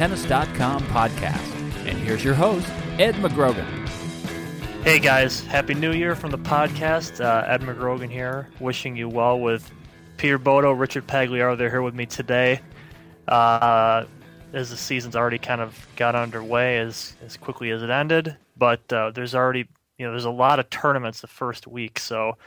Tennis.com 0.00 0.80
podcast. 0.84 1.86
And 1.86 1.98
here's 1.98 2.24
your 2.24 2.32
host, 2.32 2.66
Ed 2.98 3.16
McGrogan. 3.16 3.66
Hey 4.82 4.98
guys, 4.98 5.44
Happy 5.44 5.74
New 5.74 5.92
Year 5.92 6.16
from 6.16 6.30
the 6.30 6.38
podcast. 6.38 7.22
Uh, 7.22 7.44
Ed 7.46 7.60
McGrogan 7.60 8.10
here, 8.10 8.48
wishing 8.60 8.96
you 8.96 9.10
well 9.10 9.38
with 9.38 9.70
Peter 10.16 10.38
Bodo, 10.38 10.72
Richard 10.72 11.06
Pagliaro. 11.06 11.54
They're 11.58 11.68
here 11.68 11.82
with 11.82 11.94
me 11.94 12.06
today. 12.06 12.62
Uh, 13.28 14.06
as 14.54 14.70
the 14.70 14.76
season's 14.78 15.16
already 15.16 15.36
kind 15.36 15.60
of 15.60 15.86
got 15.96 16.14
underway 16.14 16.78
as, 16.78 17.14
as 17.22 17.36
quickly 17.36 17.70
as 17.70 17.82
it 17.82 17.90
ended, 17.90 18.34
but 18.56 18.90
uh, 18.90 19.10
there's 19.10 19.34
already, 19.34 19.68
you 19.98 20.06
know, 20.06 20.12
there's 20.12 20.24
a 20.24 20.30
lot 20.30 20.58
of 20.58 20.70
tournaments 20.70 21.20
the 21.20 21.26
first 21.26 21.66
week. 21.66 21.98
So 21.98 22.38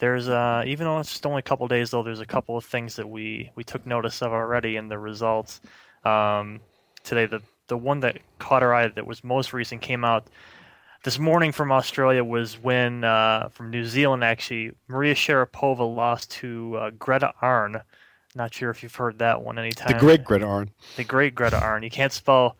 there's, 0.00 0.28
uh, 0.28 0.64
even 0.66 0.86
though 0.86 0.98
it's 0.98 1.10
just 1.10 1.24
only 1.24 1.38
a 1.38 1.42
couple 1.42 1.68
days 1.68 1.92
though, 1.92 2.02
there's 2.02 2.18
a 2.18 2.26
couple 2.26 2.56
of 2.56 2.64
things 2.64 2.96
that 2.96 3.08
we, 3.08 3.52
we 3.54 3.62
took 3.62 3.86
notice 3.86 4.22
of 4.22 4.32
already 4.32 4.74
in 4.74 4.88
the 4.88 4.98
results. 4.98 5.60
Um, 6.04 6.58
today, 7.06 7.26
the, 7.26 7.40
the 7.68 7.76
one 7.76 8.00
that 8.00 8.18
caught 8.38 8.62
our 8.62 8.74
eye 8.74 8.88
that 8.88 9.06
was 9.06 9.24
most 9.24 9.52
recent 9.52 9.80
came 9.80 10.04
out 10.04 10.28
this 11.04 11.18
morning 11.18 11.52
from 11.52 11.70
Australia 11.70 12.22
was 12.22 12.60
when 12.60 13.04
uh, 13.04 13.48
from 13.50 13.70
New 13.70 13.84
Zealand 13.84 14.24
actually 14.24 14.72
Maria 14.88 15.14
Sharapova 15.14 15.94
lost 15.94 16.30
to 16.32 16.76
uh, 16.76 16.90
Greta 16.98 17.32
Arn. 17.40 17.80
Not 18.34 18.52
sure 18.52 18.70
if 18.70 18.82
you've 18.82 18.94
heard 18.94 19.20
that 19.20 19.40
one 19.40 19.58
anytime. 19.58 19.92
The 19.92 19.98
great 19.98 20.24
Greta 20.24 20.44
Arn. 20.44 20.70
The 20.96 21.04
great 21.04 21.34
Greta 21.34 21.58
Arn. 21.58 21.82
You 21.82 21.90
can't 21.90 22.12
spell. 22.12 22.58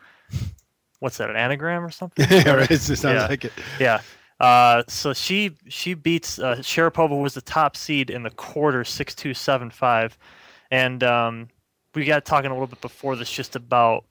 What's 1.00 1.18
that? 1.18 1.28
An 1.28 1.36
anagram 1.36 1.84
or 1.84 1.90
something? 1.90 2.26
yeah, 2.30 2.52
right. 2.52 2.70
It 2.70 2.78
sounds 2.78 3.02
yeah. 3.02 3.26
like 3.26 3.44
it. 3.44 3.52
Yeah. 3.78 4.00
Uh, 4.38 4.84
so 4.86 5.12
she 5.12 5.52
she 5.68 5.94
beats 5.94 6.38
uh, 6.38 6.56
Sharapova 6.56 7.20
was 7.20 7.34
the 7.34 7.40
top 7.40 7.76
seed 7.76 8.10
in 8.10 8.22
the 8.22 8.30
quarter 8.30 8.84
six 8.84 9.14
two 9.14 9.34
seven 9.34 9.70
five, 9.70 10.16
and 10.70 11.02
um, 11.02 11.48
we 11.94 12.04
got 12.04 12.24
talking 12.24 12.50
a 12.50 12.54
little 12.54 12.66
bit 12.66 12.80
before 12.80 13.16
this 13.16 13.30
just 13.30 13.56
about 13.56 14.04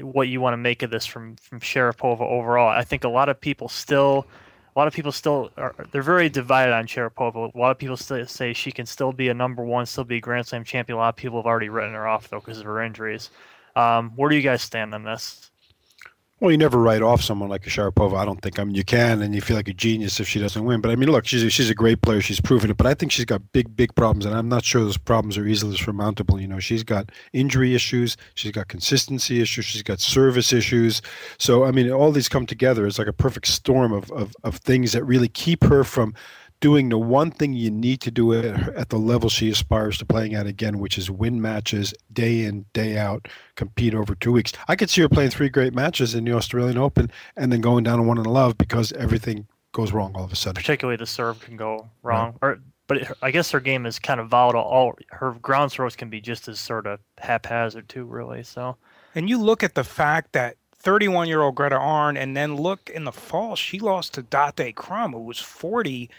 what 0.00 0.28
you 0.28 0.40
want 0.40 0.52
to 0.52 0.58
make 0.58 0.82
of 0.82 0.90
this 0.90 1.06
from 1.06 1.36
from 1.36 1.60
Sharapova 1.60 2.20
overall. 2.20 2.68
I 2.68 2.84
think 2.84 3.04
a 3.04 3.08
lot 3.08 3.28
of 3.28 3.40
people 3.40 3.68
still, 3.68 4.26
a 4.74 4.78
lot 4.78 4.88
of 4.88 4.94
people 4.94 5.12
still 5.12 5.50
are 5.56 5.74
they're 5.90 6.02
very 6.02 6.28
divided 6.28 6.74
on 6.74 6.86
Sharapova. 6.86 7.54
A 7.54 7.58
lot 7.58 7.70
of 7.70 7.78
people 7.78 7.96
still 7.96 8.26
say 8.26 8.52
she 8.52 8.72
can 8.72 8.86
still 8.86 9.12
be 9.12 9.28
a 9.28 9.34
number 9.34 9.64
one, 9.64 9.86
still 9.86 10.04
be 10.04 10.16
a 10.16 10.20
Grand 10.20 10.46
Slam 10.46 10.64
champion. 10.64 10.96
A 10.96 11.00
lot 11.00 11.08
of 11.10 11.16
people 11.16 11.38
have 11.38 11.46
already 11.46 11.68
written 11.68 11.94
her 11.94 12.06
off 12.06 12.28
though 12.28 12.40
because 12.40 12.58
of 12.58 12.64
her 12.64 12.82
injuries. 12.82 13.30
Um, 13.76 14.10
where 14.16 14.28
do 14.28 14.36
you 14.36 14.42
guys 14.42 14.62
stand 14.62 14.94
on 14.94 15.04
this? 15.04 15.49
Well, 16.40 16.50
you 16.50 16.56
never 16.56 16.78
write 16.78 17.02
off 17.02 17.20
someone 17.20 17.50
like 17.50 17.66
a 17.66 17.70
Sharapova. 17.70 18.16
I 18.16 18.24
don't 18.24 18.40
think. 18.40 18.58
I 18.58 18.64
mean, 18.64 18.74
you 18.74 18.82
can, 18.82 19.20
and 19.20 19.34
you 19.34 19.42
feel 19.42 19.58
like 19.58 19.68
a 19.68 19.74
genius 19.74 20.20
if 20.20 20.26
she 20.26 20.40
doesn't 20.40 20.64
win. 20.64 20.80
But 20.80 20.90
I 20.90 20.96
mean, 20.96 21.10
look, 21.10 21.26
she's 21.26 21.42
a, 21.42 21.50
she's 21.50 21.68
a 21.68 21.74
great 21.74 22.00
player. 22.00 22.22
She's 22.22 22.40
proven 22.40 22.70
it. 22.70 22.78
But 22.78 22.86
I 22.86 22.94
think 22.94 23.12
she's 23.12 23.26
got 23.26 23.52
big, 23.52 23.76
big 23.76 23.94
problems, 23.94 24.24
and 24.24 24.34
I'm 24.34 24.48
not 24.48 24.64
sure 24.64 24.82
those 24.82 24.96
problems 24.96 25.36
are 25.36 25.46
easily 25.46 25.76
surmountable. 25.76 26.40
You 26.40 26.48
know, 26.48 26.58
she's 26.58 26.82
got 26.82 27.12
injury 27.34 27.74
issues. 27.74 28.16
She's 28.36 28.52
got 28.52 28.68
consistency 28.68 29.42
issues. 29.42 29.66
She's 29.66 29.82
got 29.82 30.00
service 30.00 30.50
issues. 30.50 31.02
So 31.38 31.64
I 31.64 31.72
mean, 31.72 31.90
all 31.92 32.10
these 32.10 32.28
come 32.28 32.46
together. 32.46 32.86
It's 32.86 32.98
like 32.98 33.06
a 33.06 33.12
perfect 33.12 33.46
storm 33.46 33.92
of 33.92 34.10
of, 34.10 34.34
of 34.42 34.56
things 34.56 34.92
that 34.92 35.04
really 35.04 35.28
keep 35.28 35.62
her 35.64 35.84
from 35.84 36.14
doing 36.60 36.90
the 36.90 36.98
one 36.98 37.30
thing 37.30 37.54
you 37.54 37.70
need 37.70 38.00
to 38.02 38.10
do 38.10 38.32
at, 38.34 38.44
at, 38.76 38.88
the 38.90 38.98
level 38.98 39.28
she 39.28 39.50
aspires 39.50 39.98
to 39.98 40.04
playing 40.04 40.34
at 40.34 40.46
again, 40.46 40.78
which 40.78 40.98
is 40.98 41.10
win 41.10 41.40
matches 41.40 41.94
day 42.12 42.44
in, 42.44 42.66
day 42.72 42.98
out, 42.98 43.28
compete 43.56 43.94
over 43.94 44.14
two 44.14 44.32
weeks. 44.32 44.52
I 44.68 44.76
could 44.76 44.90
see 44.90 45.00
her 45.00 45.08
playing 45.08 45.30
three 45.30 45.48
great 45.48 45.74
matches 45.74 46.14
in 46.14 46.24
the 46.24 46.32
Australian 46.32 46.78
Open 46.78 47.10
and 47.36 47.50
then 47.50 47.60
going 47.60 47.84
down 47.84 47.98
to 47.98 48.04
one 48.04 48.18
in 48.18 48.24
love 48.24 48.58
because 48.58 48.92
everything 48.92 49.46
goes 49.72 49.92
wrong 49.92 50.12
all 50.14 50.24
of 50.24 50.32
a 50.32 50.36
sudden. 50.36 50.60
Particularly 50.60 50.96
the 50.96 51.06
serve 51.06 51.40
can 51.40 51.56
go 51.56 51.88
wrong. 52.02 52.36
Right. 52.42 52.56
Or, 52.56 52.60
but 52.86 52.96
it, 52.98 53.08
I 53.22 53.30
guess 53.30 53.50
her 53.52 53.60
game 53.60 53.86
is 53.86 53.98
kind 53.98 54.20
of 54.20 54.28
volatile. 54.28 54.62
All 54.62 54.94
her 55.10 55.32
ground 55.32 55.72
throws 55.72 55.96
can 55.96 56.10
be 56.10 56.20
just 56.20 56.48
as 56.48 56.60
sort 56.60 56.86
of 56.86 57.00
haphazard 57.18 57.88
too, 57.88 58.04
really. 58.04 58.42
So. 58.42 58.76
And 59.14 59.28
you 59.28 59.38
look 59.40 59.62
at 59.62 59.74
the 59.74 59.84
fact 59.84 60.32
that 60.32 60.56
31 60.80 61.28
year 61.28 61.42
old 61.42 61.54
Greta 61.54 61.76
Arn, 61.76 62.16
and 62.16 62.36
then 62.36 62.56
look 62.56 62.90
in 62.90 63.04
the 63.04 63.12
fall, 63.12 63.54
she 63.54 63.78
lost 63.78 64.14
to 64.14 64.22
Date 64.22 64.74
Krumm, 64.76 65.12
who 65.12 65.20
was 65.20 65.38
40 65.38 66.10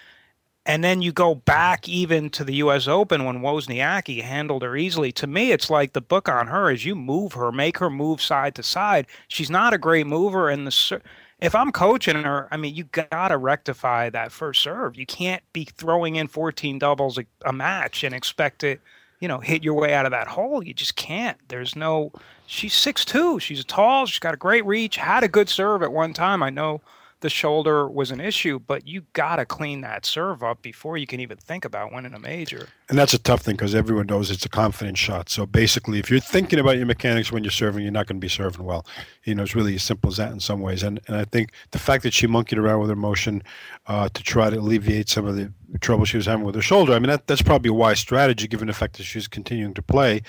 and 0.66 0.84
then 0.84 1.02
you 1.02 1.12
go 1.12 1.34
back 1.34 1.90
even 1.90 2.30
to 2.32 2.44
the 2.44 2.56
U.S. 2.56 2.88
Open 2.88 3.26
when 3.26 3.40
Wozniacki 3.40 4.22
handled 4.22 4.62
her 4.62 4.76
easily. 4.76 5.12
To 5.14 5.28
me, 5.28 5.52
it's 5.52 5.70
like 5.70 5.94
the 5.94 6.02
book 6.02 6.30
on 6.30 6.48
her 6.48 6.70
is 6.70 6.86
you 6.86 6.96
move 6.96 7.34
her, 7.34 7.52
make 7.52 7.80
her 7.80 7.90
move 7.90 8.22
side 8.22 8.56
to 8.56 8.64
side. 8.64 9.08
She's 9.28 9.50
not 9.50 9.74
a 9.74 9.80
great 9.80 10.06
mover, 10.06 10.50
and 10.50 10.68
the 10.68 11.02
if 11.42 11.56
I'm 11.56 11.72
coaching 11.72 12.22
her, 12.22 12.48
I 12.52 12.58
mean, 12.58 12.76
you 12.76 12.84
gotta 12.84 13.38
rectify 13.38 14.12
that 14.12 14.32
first 14.32 14.62
serve. 14.62 14.96
You 14.96 15.08
can't 15.08 15.42
be 15.54 15.66
throwing 15.66 16.16
in 16.16 16.28
14 16.28 16.78
doubles 16.78 17.18
a, 17.18 17.26
a 17.44 17.52
match 17.52 18.04
and 18.04 18.14
expect 18.14 18.64
it, 18.64 18.80
you 19.20 19.28
know, 19.28 19.40
hit 19.40 19.64
your 19.64 19.74
way 19.74 19.96
out 19.96 20.06
of 20.06 20.12
that 20.12 20.28
hole. 20.28 20.64
You 20.64 20.76
just 20.76 20.96
can't. 20.96 21.40
There's 21.48 21.76
no. 21.76 22.12
She's 22.46 22.76
six 22.76 23.04
two. 23.04 23.40
She's 23.40 23.66
tall. 23.66 24.06
She's 24.06 24.20
got 24.20 24.36
a 24.36 24.38
great 24.38 24.66
reach. 24.66 24.98
Had 24.98 25.24
a 25.24 25.28
good 25.28 25.50
serve 25.50 25.82
at 25.82 25.92
one 25.92 26.14
time. 26.14 26.44
I 26.44 26.52
know 26.52 26.82
the 27.22 27.30
shoulder 27.30 27.88
was 27.88 28.12
an 28.12 28.20
issue, 28.20 28.60
but 28.60 28.88
you 28.88 29.04
got 29.14 29.38
to 29.38 29.46
clean 29.46 29.82
that 29.82 30.06
serve 30.06 30.44
up 30.44 30.62
before 30.62 30.98
you 30.98 31.08
can 31.08 31.20
even 31.20 31.38
think 31.38 31.64
about 31.66 31.94
winning 31.94 32.14
a 32.14 32.20
major. 32.20 32.68
And 32.90 32.98
that's 32.98 33.14
a 33.14 33.20
tough 33.20 33.42
thing 33.42 33.56
because 33.56 33.74
everyone 33.74 34.08
knows 34.08 34.30
it's 34.30 34.46
a 34.46 34.50
confidence 34.50 35.00
shot. 35.00 35.30
So 35.30 35.46
basically, 35.46 36.00
if 36.00 36.12
you're 36.12 36.20
thinking 36.20 36.60
about 36.60 36.78
your 36.78 36.86
mechanics 36.86 37.32
when 37.32 37.44
you're 37.44 37.52
serving, 37.52 37.84
you're 37.84 37.92
not 37.92 38.08
going 38.08 38.18
to 38.18 38.26
be 38.26 38.28
serving 38.28 38.66
well. 38.66 38.86
You 39.24 39.36
know, 39.36 39.44
it's 39.44 39.56
really 39.56 39.76
as 39.76 39.84
simple 39.84 40.10
as 40.10 40.18
that 40.18 40.32
in 40.32 40.40
some 40.40 40.60
ways. 40.60 40.84
And 40.84 41.00
and 41.08 41.16
I 41.16 41.26
think 41.26 41.52
the 41.72 41.80
fact 41.80 42.04
that 42.04 42.14
she 42.14 42.28
monkeyed 42.28 42.60
around 42.60 42.82
with 42.82 42.90
her 42.90 42.96
motion 42.96 43.44
uh, 43.88 44.10
to 44.10 44.24
try 44.24 44.50
to 44.50 44.58
alleviate 44.58 45.08
some 45.08 45.26
of 45.26 45.36
the 45.36 45.54
trouble 45.80 46.06
she 46.06 46.18
was 46.18 46.26
having 46.26 46.46
with 46.46 46.56
her 46.56 46.62
shoulder, 46.62 46.94
I 46.94 47.00
mean, 47.00 47.10
that, 47.10 47.28
that's 47.28 47.42
probably 47.42 47.70
a 47.70 47.74
wise 47.74 48.00
strategy 48.00 48.48
given 48.48 48.68
the 48.68 48.74
fact 48.74 48.98
that 48.98 49.04
she's 49.04 49.28
continuing 49.28 49.74
to 49.76 49.82
play. 49.82 50.22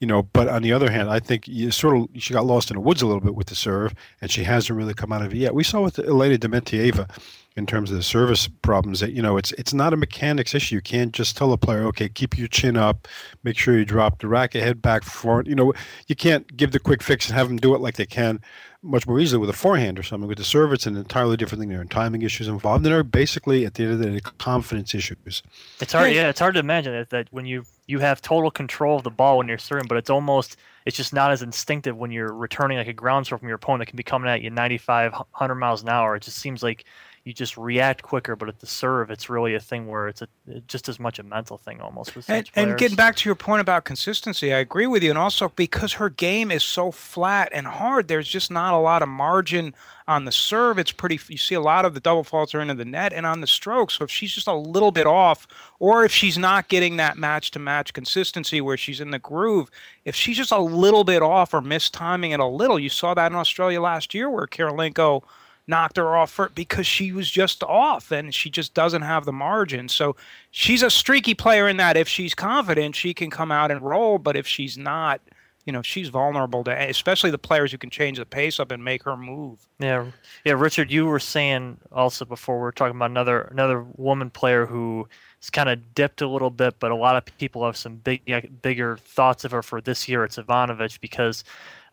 You 0.00 0.06
know, 0.06 0.22
but 0.22 0.48
on 0.48 0.62
the 0.62 0.72
other 0.72 0.90
hand, 0.90 1.10
I 1.10 1.20
think 1.20 1.48
you 1.48 1.70
sort 1.70 1.96
of 1.96 2.08
she 2.20 2.32
got 2.32 2.46
lost 2.46 2.70
in 2.70 2.76
the 2.76 2.80
woods 2.80 3.02
a 3.02 3.06
little 3.06 3.20
bit 3.20 3.34
with 3.34 3.48
the 3.48 3.54
serve, 3.54 3.94
and 4.20 4.30
she 4.30 4.44
hasn't 4.44 4.76
really 4.76 4.94
come 4.94 5.12
out 5.12 5.22
of 5.22 5.32
it 5.32 5.38
yet. 5.38 5.54
We 5.54 5.64
saw 5.64 5.82
with 5.82 5.98
Elena 5.98 6.38
Dementieva 6.38 7.10
in 7.58 7.66
terms 7.66 7.90
of 7.90 7.96
the 7.96 8.02
service 8.02 8.48
problems 8.62 9.00
that 9.00 9.12
you 9.12 9.20
know 9.20 9.36
it's 9.36 9.52
it's 9.52 9.74
not 9.74 9.92
a 9.92 9.96
mechanics 9.96 10.54
issue. 10.54 10.76
You 10.76 10.80
can't 10.80 11.12
just 11.12 11.36
tell 11.36 11.52
a 11.52 11.58
player, 11.58 11.84
okay, 11.86 12.08
keep 12.08 12.38
your 12.38 12.48
chin 12.48 12.76
up, 12.76 13.08
make 13.42 13.58
sure 13.58 13.76
you 13.76 13.84
drop 13.84 14.20
the 14.20 14.28
racket 14.28 14.62
head 14.62 14.80
back 14.80 15.02
forward. 15.02 15.48
You 15.48 15.56
know, 15.56 15.74
you 16.06 16.14
can't 16.14 16.56
give 16.56 16.70
the 16.70 16.78
quick 16.78 17.02
fix 17.02 17.28
and 17.28 17.36
have 17.36 17.48
them 17.48 17.58
do 17.58 17.74
it 17.74 17.80
like 17.80 17.96
they 17.96 18.06
can 18.06 18.40
much 18.80 19.08
more 19.08 19.18
easily 19.18 19.40
with 19.40 19.50
a 19.50 19.54
forehand 19.54 19.98
or 19.98 20.04
something. 20.04 20.28
With 20.28 20.38
the 20.38 20.44
serve, 20.44 20.72
it's 20.72 20.86
an 20.86 20.96
entirely 20.96 21.36
different 21.36 21.60
thing. 21.60 21.68
There 21.68 21.80
are 21.80 21.84
timing 21.84 22.22
issues 22.22 22.46
involved, 22.46 22.78
and 22.78 22.86
there 22.86 22.98
are 22.98 23.02
basically 23.02 23.66
at 23.66 23.74
the 23.74 23.82
end 23.84 23.92
of 23.92 23.98
the 23.98 24.10
day 24.10 24.20
confidence 24.38 24.94
issues. 24.94 25.42
It's 25.80 25.92
hard, 25.92 26.12
yeah, 26.12 26.28
it's 26.28 26.38
hard 26.38 26.54
to 26.54 26.60
imagine 26.60 26.92
that, 26.92 27.10
that 27.10 27.28
when 27.32 27.44
you 27.44 27.64
you 27.86 27.98
have 27.98 28.22
total 28.22 28.50
control 28.50 28.96
of 28.98 29.02
the 29.02 29.10
ball 29.10 29.38
when 29.38 29.48
you're 29.48 29.58
serving, 29.58 29.88
but 29.88 29.98
it's 29.98 30.10
almost 30.10 30.56
it's 30.86 30.96
just 30.96 31.12
not 31.12 31.32
as 31.32 31.42
instinctive 31.42 31.96
when 31.96 32.10
you're 32.10 32.32
returning 32.32 32.78
like 32.78 32.86
a 32.86 32.92
ground 32.92 33.26
serve 33.26 33.40
from 33.40 33.48
your 33.48 33.56
opponent 33.56 33.80
that 33.80 33.86
can 33.86 33.96
be 33.96 34.02
coming 34.02 34.30
at 34.30 34.42
you 34.42 34.50
95, 34.50 35.12
100 35.12 35.54
miles 35.56 35.82
an 35.82 35.88
hour. 35.88 36.14
It 36.14 36.22
just 36.22 36.38
seems 36.38 36.62
like 36.62 36.84
you 37.28 37.34
just 37.34 37.58
react 37.58 38.02
quicker. 38.02 38.34
But 38.34 38.48
at 38.48 38.60
the 38.60 38.66
serve, 38.66 39.10
it's 39.10 39.28
really 39.28 39.54
a 39.54 39.60
thing 39.60 39.86
where 39.86 40.08
it's 40.08 40.22
a, 40.22 40.28
just 40.66 40.88
as 40.88 40.98
much 40.98 41.18
a 41.18 41.22
mental 41.22 41.58
thing 41.58 41.78
almost. 41.78 42.16
With 42.16 42.28
and, 42.30 42.50
and 42.56 42.78
getting 42.78 42.96
back 42.96 43.16
to 43.16 43.28
your 43.28 43.36
point 43.36 43.60
about 43.60 43.84
consistency, 43.84 44.52
I 44.52 44.58
agree 44.58 44.86
with 44.86 45.02
you. 45.02 45.10
And 45.10 45.18
also 45.18 45.52
because 45.54 45.92
her 45.92 46.08
game 46.08 46.50
is 46.50 46.64
so 46.64 46.90
flat 46.90 47.50
and 47.52 47.66
hard, 47.66 48.08
there's 48.08 48.28
just 48.28 48.50
not 48.50 48.72
a 48.72 48.78
lot 48.78 49.02
of 49.02 49.10
margin 49.10 49.74
on 50.08 50.24
the 50.24 50.32
serve. 50.32 50.78
It's 50.78 50.90
pretty. 50.90 51.20
You 51.28 51.36
see 51.36 51.54
a 51.54 51.60
lot 51.60 51.84
of 51.84 51.92
the 51.92 52.00
double 52.00 52.24
faults 52.24 52.54
are 52.54 52.62
into 52.62 52.72
the 52.72 52.86
net 52.86 53.12
and 53.12 53.26
on 53.26 53.42
the 53.42 53.46
stroke. 53.46 53.90
So 53.90 54.04
if 54.04 54.10
she's 54.10 54.32
just 54.32 54.48
a 54.48 54.54
little 54.54 54.90
bit 54.90 55.06
off, 55.06 55.46
or 55.78 56.06
if 56.06 56.12
she's 56.12 56.38
not 56.38 56.68
getting 56.68 56.96
that 56.96 57.18
match 57.18 57.50
to 57.50 57.58
match 57.58 57.92
consistency 57.92 58.62
where 58.62 58.78
she's 58.78 59.02
in 59.02 59.10
the 59.10 59.18
groove, 59.18 59.70
if 60.06 60.16
she's 60.16 60.38
just 60.38 60.50
a 60.50 60.58
little 60.58 61.04
bit 61.04 61.20
off 61.20 61.52
or 61.52 61.60
mistiming 61.60 62.32
it 62.32 62.40
a 62.40 62.46
little, 62.46 62.78
you 62.78 62.88
saw 62.88 63.12
that 63.12 63.30
in 63.30 63.36
Australia 63.36 63.82
last 63.82 64.14
year 64.14 64.30
where 64.30 64.46
Kirilenko 64.46 65.24
knocked 65.68 65.98
her 65.98 66.16
off 66.16 66.30
for, 66.30 66.48
because 66.48 66.86
she 66.86 67.12
was 67.12 67.30
just 67.30 67.62
off 67.62 68.10
and 68.10 68.34
she 68.34 68.50
just 68.50 68.74
doesn't 68.74 69.02
have 69.02 69.24
the 69.24 69.32
margin. 69.32 69.88
So 69.88 70.16
she's 70.50 70.82
a 70.82 70.90
streaky 70.90 71.34
player 71.34 71.68
in 71.68 71.76
that 71.76 71.96
if 71.96 72.08
she's 72.08 72.34
confident, 72.34 72.96
she 72.96 73.14
can 73.14 73.30
come 73.30 73.52
out 73.52 73.70
and 73.70 73.82
roll. 73.82 74.18
But 74.18 74.36
if 74.36 74.46
she's 74.46 74.78
not, 74.78 75.20
you 75.66 75.72
know, 75.72 75.82
she's 75.82 76.08
vulnerable 76.08 76.64
to, 76.64 76.88
especially 76.88 77.30
the 77.30 77.36
players 77.36 77.70
who 77.70 77.76
can 77.76 77.90
change 77.90 78.16
the 78.16 78.24
pace 78.24 78.58
up 78.58 78.72
and 78.72 78.82
make 78.82 79.02
her 79.02 79.18
move. 79.18 79.68
Yeah, 79.78 80.06
yeah. 80.44 80.54
Richard, 80.54 80.90
you 80.90 81.04
were 81.04 81.20
saying 81.20 81.76
also 81.92 82.24
before 82.24 82.56
we 82.56 82.62
were 82.62 82.72
talking 82.72 82.96
about 82.96 83.10
another 83.10 83.42
another 83.42 83.84
woman 83.96 84.30
player 84.30 84.64
who 84.64 85.06
kind 85.52 85.68
of 85.68 85.94
dipped 85.94 86.22
a 86.22 86.28
little 86.28 86.50
bit, 86.50 86.76
but 86.80 86.90
a 86.90 86.96
lot 86.96 87.16
of 87.16 87.24
people 87.36 87.66
have 87.66 87.76
some 87.76 87.96
big 87.96 88.22
bigger 88.62 88.96
thoughts 88.96 89.44
of 89.44 89.50
her 89.50 89.62
for 89.62 89.82
this 89.82 90.08
year. 90.08 90.24
It's 90.24 90.38
Ivanovic 90.38 91.00
because 91.00 91.44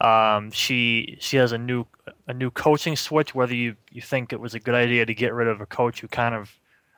um, 0.01 0.51
she 0.51 1.17
she 1.19 1.37
has 1.37 1.51
a 1.51 1.57
new 1.57 1.85
a 2.27 2.33
new 2.33 2.51
coaching 2.51 2.95
switch. 2.95 3.33
Whether 3.33 3.55
you 3.55 3.75
you 3.91 4.01
think 4.01 4.33
it 4.33 4.39
was 4.39 4.53
a 4.53 4.59
good 4.59 4.75
idea 4.75 5.05
to 5.05 5.13
get 5.13 5.33
rid 5.33 5.47
of 5.47 5.61
a 5.61 5.65
coach 5.65 6.01
who 6.01 6.07
kind 6.07 6.35
of 6.35 6.53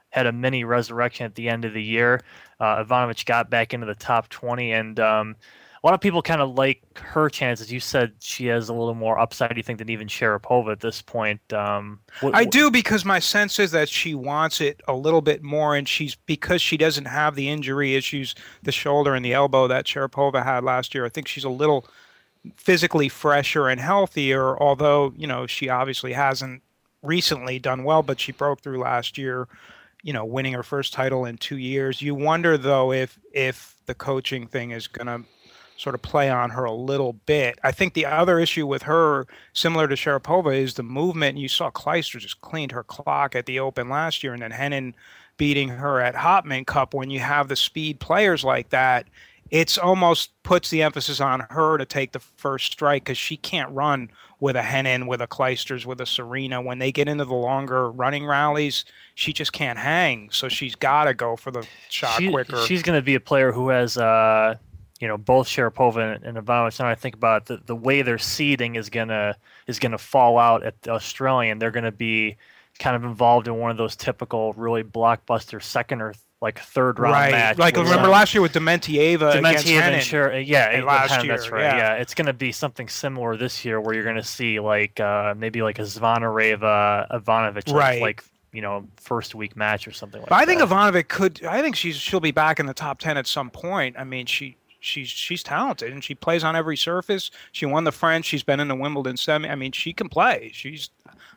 had 0.09 0.25
a 0.25 0.31
mini 0.31 0.63
resurrection 0.63 1.25
at 1.25 1.35
the 1.35 1.49
end 1.49 1.65
of 1.65 1.73
the 1.73 1.83
year, 1.83 2.21
uh, 2.59 2.83
Ivanovic 2.83 3.25
got 3.25 3.49
back 3.49 3.73
into 3.73 3.85
the 3.85 3.95
top 3.95 4.29
twenty, 4.29 4.71
and 4.71 4.99
um, 4.99 5.35
a 5.83 5.88
lot 5.88 5.94
of 5.94 6.01
people 6.01 6.21
kind 6.21 6.41
of 6.41 6.55
like 6.55 6.81
her 6.97 7.29
chances. 7.29 7.71
You 7.71 7.79
said 7.79 8.13
she 8.19 8.47
has 8.47 8.69
a 8.69 8.73
little 8.73 8.95
more 8.95 9.19
upside. 9.19 9.55
You 9.55 9.63
think 9.63 9.77
than 9.79 9.89
even 9.89 10.07
Sharapova 10.07 10.71
at 10.71 10.79
this 10.79 11.01
point. 11.01 11.53
Um, 11.53 11.99
what, 12.21 12.35
I 12.35 12.45
do 12.45 12.71
because 12.71 13.05
my 13.05 13.19
sense 13.19 13.59
is 13.59 13.71
that 13.71 13.89
she 13.89 14.15
wants 14.15 14.59
it 14.59 14.81
a 14.88 14.95
little 14.95 15.21
bit 15.21 15.44
more, 15.44 15.75
and 15.75 15.88
she's 15.88 16.15
because 16.25 16.61
she 16.61 16.77
doesn't 16.77 17.05
have 17.05 17.35
the 17.35 17.47
injury 17.47 17.95
issues, 17.95 18.33
the 18.63 18.71
shoulder 18.71 19.13
and 19.13 19.23
the 19.23 19.33
elbow 19.33 19.67
that 19.67 19.85
Sharapova 19.85 20.44
had 20.44 20.63
last 20.63 20.95
year. 20.95 21.05
I 21.05 21.09
think 21.09 21.27
she's 21.27 21.44
a 21.44 21.49
little 21.49 21.85
physically 22.55 23.09
fresher 23.09 23.67
and 23.67 23.81
healthier. 23.81 24.57
Although 24.61 25.13
you 25.17 25.27
know 25.27 25.47
she 25.47 25.69
obviously 25.69 26.13
hasn't 26.13 26.61
recently 27.01 27.59
done 27.59 27.83
well, 27.83 28.03
but 28.03 28.19
she 28.19 28.31
broke 28.31 28.61
through 28.61 28.79
last 28.79 29.17
year. 29.17 29.47
You 30.03 30.13
know, 30.13 30.23
winning 30.23 30.53
her 30.53 30.63
first 30.63 30.94
title 30.94 31.25
in 31.25 31.38
two 31.38 31.57
years. 31.57 32.01
You 32.01 32.15
wonder 32.15 32.57
though 32.57 32.91
if 32.91 33.19
if 33.33 33.75
the 33.85 33.95
coaching 33.95 34.47
thing 34.47 34.71
is 34.71 34.88
going 34.88 35.07
to 35.07 35.27
sort 35.77 35.95
of 35.95 36.01
play 36.01 36.29
on 36.29 36.49
her 36.51 36.65
a 36.65 36.73
little 36.73 37.13
bit. 37.13 37.59
I 37.63 37.71
think 37.71 37.94
the 37.94 38.05
other 38.05 38.39
issue 38.39 38.65
with 38.65 38.83
her, 38.83 39.27
similar 39.53 39.88
to 39.88 39.95
Sharapova, 39.95 40.55
is 40.55 40.73
the 40.73 40.83
movement. 40.83 41.38
You 41.38 41.47
saw 41.47 41.69
Clijsters 41.69 42.21
just 42.21 42.41
cleaned 42.41 42.71
her 42.71 42.83
clock 42.83 43.35
at 43.35 43.45
the 43.45 43.59
Open 43.59 43.88
last 43.88 44.23
year, 44.23 44.33
and 44.33 44.41
then 44.41 44.51
Henin 44.51 44.94
beating 45.38 45.69
her 45.69 46.01
at 46.01 46.15
Hopman 46.15 46.65
Cup. 46.65 46.94
When 46.94 47.09
you 47.09 47.19
have 47.19 47.47
the 47.47 47.55
speed 47.55 47.99
players 47.99 48.44
like 48.44 48.69
that, 48.69 49.07
it's 49.51 49.77
almost 49.77 50.31
puts 50.44 50.69
the 50.69 50.81
emphasis 50.83 51.19
on 51.21 51.45
her 51.49 51.77
to 51.77 51.85
take 51.85 52.11
the 52.11 52.19
first 52.19 52.71
strike 52.71 53.03
because 53.03 53.17
she 53.17 53.38
can't 53.38 53.69
run 53.71 54.09
with 54.39 54.55
a 54.55 54.61
Henin, 54.61 55.07
with 55.07 55.21
a 55.21 55.27
Clijsters, 55.27 55.85
with 55.85 55.99
a 56.01 56.05
Serena. 56.05 56.61
When 56.61 56.79
they 56.79 56.91
get 56.91 57.07
into 57.07 57.25
the 57.25 57.33
longer 57.33 57.91
running 57.91 58.25
rallies, 58.25 58.85
she 59.15 59.33
just 59.33 59.53
can't 59.53 59.79
hang. 59.79 60.29
So 60.31 60.49
she's 60.49 60.75
got 60.75 61.05
to 61.05 61.13
go 61.13 61.35
for 61.35 61.51
the 61.51 61.65
shot 61.89 62.19
She- 62.19 62.29
quicker. 62.29 62.57
She's 62.65 62.83
going 62.83 62.97
to 62.97 63.03
be 63.03 63.15
a 63.15 63.19
player 63.19 63.51
who 63.51 63.69
has, 63.69 63.97
uh, 63.97 64.55
you 64.99 65.07
know, 65.07 65.17
both 65.17 65.47
Sharapova 65.47 66.15
and, 66.15 66.23
and 66.23 66.38
Ivanovic. 66.38 66.79
Now 66.79 66.88
I 66.88 66.95
think 66.95 67.15
about 67.15 67.45
the 67.45 67.57
the 67.65 67.75
way 67.75 68.01
their 68.01 68.17
seeding 68.17 68.75
is 68.75 68.89
gonna 68.89 69.38
is 69.67 69.77
gonna 69.77 69.99
fall 69.99 70.39
out 70.39 70.63
at 70.63 70.81
the 70.81 70.91
Australian. 70.91 71.59
They're 71.59 71.71
going 71.71 71.83
to 71.83 71.91
be 71.91 72.35
kind 72.79 72.95
of 72.95 73.03
involved 73.03 73.47
in 73.47 73.57
one 73.57 73.71
of 73.71 73.77
those 73.77 73.95
typical, 73.95 74.53
really 74.53 74.83
blockbuster 74.83 75.61
second 75.61 76.01
or 76.01 76.13
like 76.42 76.60
third 76.60 77.00
round 77.00 77.13
right. 77.13 77.31
match. 77.31 77.57
Like 77.57 77.75
remember 77.75 78.04
some- 78.04 78.12
last 78.12 78.34
year 78.34 78.42
with 78.42 78.54
Dementieva 78.54 79.36
against 79.38 79.66
Dementieva 79.66 79.81
and 79.81 80.01
Henin. 80.01 80.48
Yeah, 80.48 80.69
and 80.69 80.86
last 80.86 81.12
Henin, 81.13 81.28
that's 81.28 81.50
right. 81.50 81.62
yeah. 81.63 81.78
Yeah, 81.78 81.94
it's 81.95 82.13
going 82.13 82.28
to 82.28 82.34
be 82.34 82.51
something 82.51 82.88
similar 82.88 83.36
this 83.38 83.66
year, 83.66 83.81
where 83.81 83.95
you're 83.95 84.04
going 84.04 84.18
to 84.18 84.24
see 84.24 84.60
like 84.60 85.00
uh, 85.00 85.34
maybe 85.38 85.62
like 85.62 85.80
a 85.80 85.84
Zvonareva 85.84 87.10
Ivanovic, 87.12 87.68
like, 87.68 87.75
Right. 87.75 88.01
like 88.01 88.24
you 88.54 88.62
know 88.62 88.88
first 88.98 89.36
week 89.36 89.56
match 89.56 89.88
or 89.88 89.92
something 89.92 90.22
like 90.22 90.30
But 90.30 90.36
that. 90.38 90.42
I 90.44 90.45
think 90.45 90.62
Ivanovic 90.62 91.07
could. 91.07 91.44
I 91.44 91.62
think 91.62 91.75
she's 91.75 91.95
she'll 91.95 92.19
be 92.19 92.31
back 92.31 92.60
in 92.60 92.66
the 92.66 92.74
top 92.74 93.00
ten 93.00 93.18
at 93.18 93.28
some 93.28 93.50
point. 93.50 93.95
I 93.98 94.04
mean, 94.04 94.25
she 94.25 94.57
she's 94.80 95.10
she's 95.10 95.42
talented 95.44 95.92
and 95.92 96.04
she 96.04 96.13
plays 96.16 96.44
on 96.44 96.56
every 96.56 96.78
surface. 96.78 97.31
She 97.51 97.66
won 97.66 97.83
the 97.83 97.92
French. 97.92 98.25
She's 98.25 98.44
been 98.44 98.60
in 98.60 98.68
the 98.68 98.75
Wimbledon 98.75 99.18
semi. 99.18 99.50
I 99.50 99.56
mean, 99.56 99.72
she 99.72 99.92
can 99.94 100.07
play. 100.07 100.51
She's. 100.54 100.90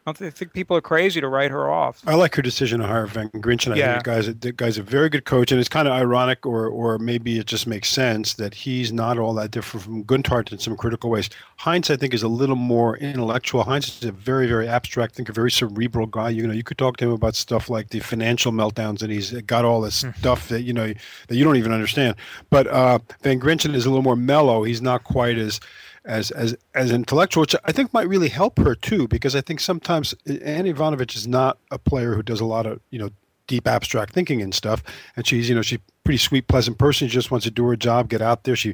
I 0.06 0.12
don't 0.12 0.34
think 0.34 0.52
people 0.52 0.76
are 0.76 0.81
crazy 0.81 1.20
to 1.20 1.28
write 1.28 1.50
her 1.50 1.70
off. 1.70 2.00
I 2.06 2.14
like 2.14 2.34
her 2.34 2.43
decision 2.43 2.81
to 2.81 2.87
hire 2.87 3.06
Van 3.06 3.28
Grichen. 3.31 3.72
I 3.72 3.76
Yeah. 3.76 3.93
think 3.93 4.05
the 4.05 4.11
guy's 4.11 4.28
a, 4.28 4.32
the 4.34 4.52
guy's 4.52 4.78
a 4.78 4.82
very 4.82 5.08
good 5.08 5.25
coach, 5.25 5.52
and 5.52 5.61
it's 5.61 5.69
kind 5.69 5.87
of 5.87 5.93
ironic, 5.93 6.46
or 6.46 6.67
or 6.69 6.99
maybe 6.99 7.38
it 7.38 7.46
just 7.46 7.67
makes 7.67 7.88
sense 7.90 8.34
that 8.34 8.55
he's 8.55 8.93
not 8.93 9.19
all 9.19 9.34
that 9.34 9.50
different 9.50 9.84
from 9.84 10.05
Gunthardt 10.05 10.52
in 10.52 10.58
some 10.58 10.76
critical 10.76 11.11
ways. 11.11 11.28
Heinz, 11.58 11.90
I 11.90 11.96
think, 11.96 12.14
is 12.14 12.22
a 12.22 12.28
little 12.28 12.56
more 12.56 12.96
intellectual. 12.96 13.62
Heinz 13.64 13.88
is 13.88 14.08
a 14.08 14.12
very 14.12 14.46
very 14.46 14.67
abstract, 14.67 15.14
I 15.14 15.17
think 15.17 15.28
a 15.28 15.32
very 15.32 15.50
cerebral 15.50 16.06
guy. 16.06 16.31
You 16.31 16.46
know, 16.46 16.55
you 16.55 16.62
could 16.64 16.78
talk 16.78 16.96
to 16.99 17.05
him 17.05 17.12
about 17.12 17.34
stuff 17.34 17.69
like 17.69 17.90
the 17.90 18.00
financial 18.00 18.52
meltdowns, 18.52 19.02
and 19.02 19.12
he's 19.12 19.32
got 19.43 19.64
all 19.64 19.81
this 19.82 20.05
stuff 20.19 20.49
that 20.49 20.62
you 20.62 20.72
know 20.72 20.93
that 21.28 21.37
you 21.37 21.44
don't 21.44 21.56
even 21.56 21.72
understand. 21.72 22.17
But 22.49 22.67
uh, 22.69 23.00
Van 23.22 23.38
Grichen 23.38 23.75
is 23.75 23.84
a 23.87 23.90
little 23.90 24.02
more 24.02 24.17
mellow. 24.17 24.64
He's 24.64 24.81
not 24.82 25.05
quite 25.05 25.37
as 25.37 25.61
as 26.05 26.31
as 26.31 26.56
as 26.75 26.91
intellectual, 26.91 27.43
which 27.43 27.56
I 27.64 27.73
think 27.73 27.93
might 27.93 28.08
really 28.08 28.29
help 28.29 28.58
her 28.58 28.75
too, 28.75 29.08
because 29.08 29.37
I 29.37 29.41
think 29.41 29.61
sometimes 29.61 30.14
Annie 30.26 30.73
Ivanovic 30.73 31.14
is 31.14 31.26
not 31.26 31.58
a 31.70 31.79
player 31.79 32.14
who 32.14 32.23
does 32.23 32.41
a 32.41 32.44
lot 32.44 32.67
of 32.67 32.81
you 32.91 32.99
know 32.99 33.11
deep 33.47 33.67
abstract 33.67 34.12
thinking 34.12 34.41
and 34.41 34.55
stuff, 34.55 34.82
and 35.17 35.26
she's 35.26 35.49
you 35.49 35.55
know 35.55 35.62
she's 35.62 35.79
a 35.79 35.82
pretty 36.05 36.19
sweet, 36.19 36.49
pleasant 36.49 36.79
person. 36.79 37.08
She 37.08 37.14
just 37.14 37.31
wants 37.31 37.44
to 37.44 37.50
do 37.50 37.67
her 37.67 37.76
job, 37.76 38.08
get 38.08 38.23
out 38.23 38.44
there. 38.44 38.56
She, 38.56 38.70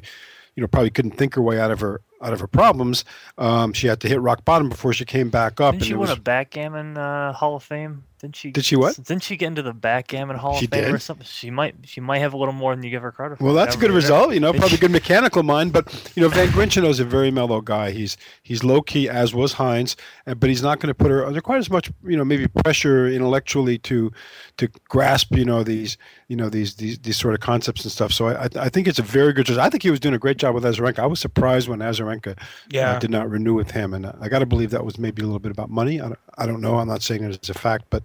you 0.55 0.61
know, 0.61 0.67
probably 0.67 0.89
couldn't 0.89 1.11
think 1.11 1.35
her 1.35 1.41
way 1.41 1.59
out 1.59 1.71
of 1.71 1.79
her 1.81 2.01
out 2.21 2.33
of 2.33 2.39
her 2.39 2.47
problems. 2.47 3.05
Um, 3.37 3.73
she 3.73 3.87
had 3.87 3.99
to 4.01 4.07
hit 4.07 4.19
rock 4.19 4.45
bottom 4.45 4.69
before 4.69 4.93
she 4.93 5.05
came 5.05 5.29
back 5.29 5.61
up. 5.61 5.73
Didn't 5.73 5.85
she 5.85 5.91
it 5.91 5.97
win 5.97 6.09
was, 6.09 6.17
a 6.17 6.21
backgammon 6.21 6.97
uh, 6.97 7.33
Hall 7.33 7.55
of 7.55 7.63
Fame? 7.63 8.03
Didn't 8.19 8.35
she? 8.35 8.49
Did 8.49 8.65
she 8.65 8.75
what? 8.75 8.95
Didn't 8.95 9.21
she 9.21 9.37
get 9.37 9.45
into 9.45 9.61
the 9.61 9.73
backgammon 9.73 10.37
Hall 10.37 10.57
She 10.57 10.65
of 10.65 10.71
Fame 10.71 10.95
or 10.95 10.97
something? 10.97 11.25
She 11.25 11.51
might. 11.51 11.75
She 11.83 12.01
might 12.01 12.17
have 12.19 12.33
a 12.33 12.37
little 12.37 12.53
more 12.53 12.75
than 12.75 12.83
you 12.83 12.89
give 12.89 13.03
her 13.03 13.11
credit 13.11 13.37
for. 13.37 13.43
Well, 13.43 13.53
that's 13.53 13.75
a 13.75 13.77
good 13.77 13.91
result. 13.91 14.33
You 14.33 14.39
know, 14.39 14.53
probably 14.53 14.77
good 14.77 14.89
mechanical 14.89 15.43
mind. 15.43 15.71
But 15.71 16.11
you 16.15 16.23
know, 16.23 16.29
Van 16.29 16.47
Grinchenow 16.47 16.87
is 16.87 16.99
a 16.99 17.05
very 17.05 17.29
mellow 17.29 17.61
guy. 17.61 17.91
He's 17.91 18.17
he's 18.41 18.63
low 18.63 18.81
key, 18.81 19.07
as 19.07 19.35
was 19.35 19.53
Heinz, 19.53 19.95
uh, 20.25 20.33
but 20.33 20.49
he's 20.49 20.63
not 20.63 20.79
going 20.79 20.87
to 20.87 20.95
put 20.95 21.11
her 21.11 21.27
under 21.27 21.41
quite 21.41 21.59
as 21.59 21.69
much, 21.69 21.91
you 22.03 22.17
know, 22.17 22.25
maybe 22.25 22.47
pressure 22.47 23.07
intellectually 23.07 23.77
to 23.79 24.11
to 24.57 24.67
grasp, 24.89 25.35
you 25.35 25.45
know, 25.45 25.61
these 25.61 25.95
you 26.27 26.35
know 26.35 26.49
these 26.49 26.73
these 26.75 26.97
these 26.97 27.17
sort 27.17 27.35
of 27.35 27.39
concepts 27.39 27.83
and 27.83 27.91
stuff. 27.91 28.11
So 28.11 28.29
I 28.29 28.45
I, 28.45 28.49
I 28.61 28.69
think 28.69 28.87
it's 28.87 28.99
a 28.99 29.03
very 29.03 29.31
good. 29.31 29.45
choice. 29.45 29.57
I 29.57 29.69
think 29.69 29.83
he 29.83 29.91
was 29.91 29.99
doing 29.99 30.15
a 30.15 30.19
great 30.19 30.37
job 30.37 30.55
with 30.55 30.63
Azarenka. 30.63 30.99
I 30.99 31.05
was 31.05 31.19
surprised 31.19 31.69
when 31.69 31.79
Azarenka 31.79 32.06
uh, 32.09 32.33
Yeah. 32.69 32.97
did 32.99 33.11
not 33.11 33.29
renew 33.29 33.53
with 33.53 33.71
him, 33.71 33.93
and 33.93 34.05
I 34.21 34.29
got 34.29 34.39
to 34.39 34.45
believe 34.45 34.69
that 34.71 34.83
was 34.85 34.97
maybe 34.97 35.21
a 35.21 35.25
little 35.25 35.39
bit 35.39 35.51
about 35.51 35.69
money. 35.69 35.99
I 35.99 36.05
don't, 36.07 36.19
I 36.37 36.45
don't 36.45 36.61
know. 36.61 36.77
I'm 36.77 36.87
not 36.87 37.01
saying 37.01 37.23
it 37.23 37.39
as 37.43 37.49
a 37.49 37.53
fact, 37.53 37.85
but 37.89 38.03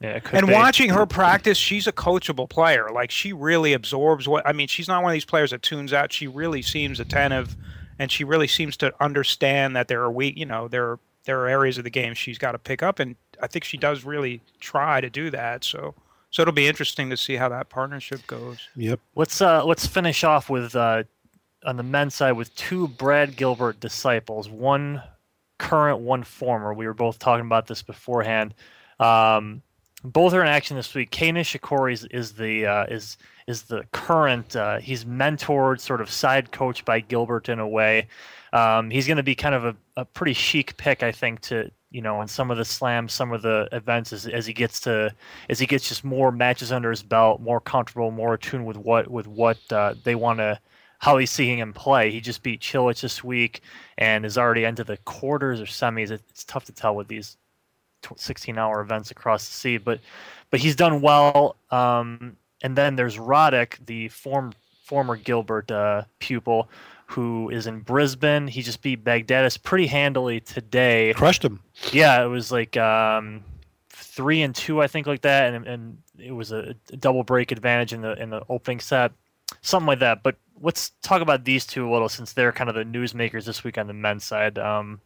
Yeah, 0.00 0.10
it 0.16 0.24
could 0.24 0.34
And 0.38 0.46
be. 0.46 0.52
watching 0.52 0.90
her 0.90 1.06
practice, 1.06 1.56
she's 1.56 1.86
a 1.86 1.92
coachable 1.92 2.48
player. 2.48 2.88
Like 2.92 3.10
she 3.10 3.32
really 3.32 3.72
absorbs 3.72 4.28
what 4.28 4.46
I 4.46 4.52
mean. 4.52 4.68
She's 4.68 4.88
not 4.88 5.02
one 5.02 5.10
of 5.10 5.14
these 5.14 5.24
players 5.24 5.50
that 5.52 5.62
tunes 5.62 5.92
out. 5.92 6.12
She 6.12 6.26
really 6.26 6.60
seems 6.62 7.00
attentive, 7.00 7.56
and 7.98 8.10
she 8.12 8.22
really 8.24 8.46
seems 8.48 8.76
to 8.78 8.92
understand 9.00 9.74
that 9.76 9.88
there 9.88 10.02
are 10.02 10.10
weak. 10.10 10.36
You 10.36 10.46
know, 10.46 10.68
there 10.68 10.84
are, 10.90 10.98
there 11.24 11.40
are 11.40 11.48
areas 11.48 11.78
of 11.78 11.84
the 11.84 11.90
game 11.90 12.12
she's 12.14 12.38
got 12.38 12.52
to 12.52 12.58
pick 12.58 12.82
up, 12.82 12.98
and 12.98 13.16
I 13.42 13.46
think 13.46 13.64
she 13.64 13.76
does 13.78 14.04
really 14.04 14.42
try 14.60 15.00
to 15.00 15.08
do 15.10 15.30
that. 15.30 15.64
So, 15.64 15.94
so 16.30 16.42
it'll 16.42 16.52
be 16.54 16.68
interesting 16.68 17.08
to 17.10 17.16
see 17.16 17.36
how 17.36 17.48
that 17.48 17.70
partnership 17.70 18.26
goes. 18.26 18.68
yep. 18.76 19.00
Let's 19.14 19.40
uh 19.40 19.64
let's 19.64 19.86
finish 19.86 20.24
off 20.24 20.50
with 20.50 20.76
uh 20.76 21.04
on 21.64 21.76
the 21.76 21.82
men's 21.82 22.14
side 22.14 22.32
with 22.32 22.54
two 22.54 22.88
Brad 22.88 23.36
Gilbert 23.36 23.80
disciples, 23.80 24.48
one 24.48 25.02
current, 25.58 26.00
one 26.00 26.22
former. 26.22 26.74
We 26.74 26.86
were 26.86 26.94
both 26.94 27.18
talking 27.18 27.46
about 27.46 27.66
this 27.66 27.82
beforehand. 27.82 28.54
Um, 29.00 29.62
both 30.04 30.34
are 30.34 30.42
in 30.42 30.48
action 30.48 30.76
this 30.76 30.94
week. 30.94 31.10
Kei 31.10 31.30
Nishikori 31.30 31.92
is, 31.92 32.04
is 32.06 32.32
the 32.32 32.66
uh, 32.66 32.84
is 32.84 33.16
is 33.46 33.62
the 33.62 33.84
current. 33.92 34.54
Uh, 34.54 34.78
he's 34.78 35.04
mentored, 35.04 35.80
sort 35.80 36.00
of 36.00 36.10
side 36.10 36.52
coach 36.52 36.84
by 36.84 37.00
Gilbert 37.00 37.48
in 37.48 37.58
a 37.58 37.68
way. 37.68 38.08
Um, 38.52 38.90
he's 38.90 39.06
going 39.06 39.16
to 39.16 39.22
be 39.22 39.34
kind 39.34 39.54
of 39.54 39.64
a, 39.64 39.76
a 39.96 40.04
pretty 40.04 40.32
chic 40.32 40.76
pick, 40.76 41.02
I 41.02 41.12
think, 41.12 41.40
to 41.42 41.70
you 41.90 42.02
know, 42.02 42.20
in 42.20 42.28
some 42.28 42.50
of 42.50 42.58
the 42.58 42.64
slams, 42.64 43.12
some 43.12 43.32
of 43.32 43.42
the 43.42 43.68
events, 43.72 44.12
as, 44.12 44.26
as 44.26 44.46
he 44.46 44.52
gets 44.52 44.80
to 44.80 45.14
as 45.48 45.58
he 45.58 45.66
gets 45.66 45.88
just 45.88 46.04
more 46.04 46.30
matches 46.30 46.72
under 46.72 46.90
his 46.90 47.02
belt, 47.02 47.40
more 47.40 47.60
comfortable, 47.60 48.10
more 48.10 48.34
attuned 48.34 48.66
with 48.66 48.76
what 48.76 49.08
with 49.08 49.26
what 49.26 49.58
uh, 49.70 49.94
they 50.04 50.14
want 50.14 50.38
to 50.38 50.60
how 50.98 51.18
he's 51.18 51.30
seeing 51.30 51.58
him 51.58 51.72
play. 51.72 52.10
He 52.10 52.20
just 52.20 52.42
beat 52.42 52.60
Cilic 52.60 53.00
this 53.00 53.22
week 53.22 53.60
and 53.98 54.24
is 54.24 54.38
already 54.38 54.64
into 54.64 54.84
the 54.84 54.96
quarters 54.98 55.60
or 55.60 55.64
semis. 55.66 56.10
It- 56.10 56.22
It's 56.30 56.44
tough 56.44 56.64
to 56.66 56.72
tell 56.72 56.94
with 56.96 57.08
these 57.08 57.36
16 58.16 58.56
hour 58.58 58.80
events 58.80 59.10
across 59.10 59.46
the 59.46 59.52
sea, 59.54 59.78
but 59.78 60.00
but 60.50 60.60
he's 60.60 60.76
done 60.76 61.00
well. 61.00 61.56
Um, 61.70 62.36
and 62.62 62.76
then 62.76 62.94
there's 62.96 63.16
Roddick, 63.16 63.84
the 63.86 64.08
form, 64.08 64.52
former 64.84 65.16
Gilbert 65.16 65.70
uh, 65.72 66.04
pupil, 66.20 66.68
who 67.06 67.50
is 67.50 67.66
in 67.66 67.80
Brisbane. 67.80 68.46
He 68.46 68.62
just 68.62 68.80
beat 68.80 69.02
Baghdatis 69.04 69.60
pretty 69.60 69.86
handily 69.88 70.38
today. 70.40 71.12
Crushed 71.16 71.44
him. 71.44 71.60
Yeah, 71.92 72.22
it 72.22 72.28
was 72.28 72.52
like 72.52 72.76
um, 72.76 73.42
three 73.90 74.42
and 74.42 74.54
two, 74.54 74.80
I 74.80 74.86
think, 74.86 75.06
like 75.08 75.22
that, 75.22 75.52
and 75.52 75.66
and 75.66 75.98
it 76.18 76.32
was 76.32 76.52
a, 76.52 76.74
a 76.92 76.96
double 76.96 77.24
break 77.24 77.50
advantage 77.50 77.92
in 77.92 78.02
the 78.02 78.12
in 78.22 78.30
the 78.30 78.42
opening 78.48 78.78
set, 78.80 79.10
something 79.62 79.86
like 79.88 79.98
that. 80.00 80.22
But 80.22 80.36
let's 80.60 80.92
talk 81.02 81.22
about 81.22 81.44
these 81.44 81.66
two 81.66 81.88
a 81.88 81.90
little, 81.92 82.08
since 82.08 82.32
they're 82.32 82.52
kind 82.52 82.70
of 82.70 82.76
the 82.76 82.84
newsmakers 82.84 83.44
this 83.44 83.64
week 83.64 83.78
on 83.78 83.86
the 83.86 83.92
men's 83.92 84.24
side. 84.24 84.58
Um, 84.58 85.00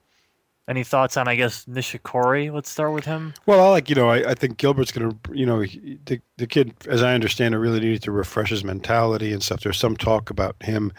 any 0.68 0.84
thoughts 0.84 1.16
on, 1.16 1.26
I 1.26 1.34
guess, 1.34 1.64
Nishikori? 1.64 2.52
Let's 2.52 2.70
start 2.70 2.92
with 2.92 3.04
him. 3.04 3.34
Well, 3.44 3.60
I 3.60 3.68
like 3.70 3.88
you 3.88 3.96
know 3.96 4.08
I, 4.08 4.30
I 4.30 4.34
think 4.34 4.56
Gilbert's 4.56 4.92
going 4.92 5.10
to 5.10 5.34
you 5.34 5.44
know 5.44 5.60
he- 5.60 5.98
the 6.04 6.20
the 6.36 6.46
kid 6.46 6.74
as 6.86 7.02
I 7.02 7.12
understand 7.14 7.54
it 7.54 7.58
really 7.58 7.80
needed 7.80 8.02
to 8.04 8.12
refresh 8.12 8.50
his 8.50 8.62
mentality 8.62 9.32
and 9.32 9.42
stuff. 9.42 9.62
There's 9.62 9.78
some 9.78 9.96
talk 9.96 10.30
about 10.30 10.54
him, 10.62 10.92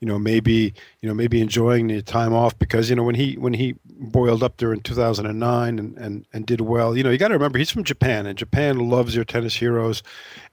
you 0.00 0.08
know 0.08 0.18
maybe 0.18 0.72
you 1.02 1.08
know 1.08 1.14
maybe 1.14 1.40
enjoying 1.42 1.88
the 1.88 2.00
time 2.00 2.32
off 2.32 2.58
because 2.58 2.88
you 2.88 2.96
know 2.96 3.02
when 3.02 3.14
he 3.14 3.34
when 3.34 3.52
he 3.52 3.74
boiled 3.84 4.42
up 4.42 4.56
there 4.56 4.72
in 4.72 4.80
2009 4.80 5.78
and 5.78 5.98
and, 5.98 6.26
and 6.32 6.46
did 6.46 6.62
well. 6.62 6.96
You 6.96 7.02
know 7.02 7.10
you 7.10 7.18
got 7.18 7.28
to 7.28 7.34
remember 7.34 7.58
he's 7.58 7.70
from 7.70 7.84
Japan 7.84 8.26
and 8.26 8.38
Japan 8.38 8.78
loves 8.88 9.14
their 9.14 9.24
tennis 9.24 9.56
heroes. 9.56 10.02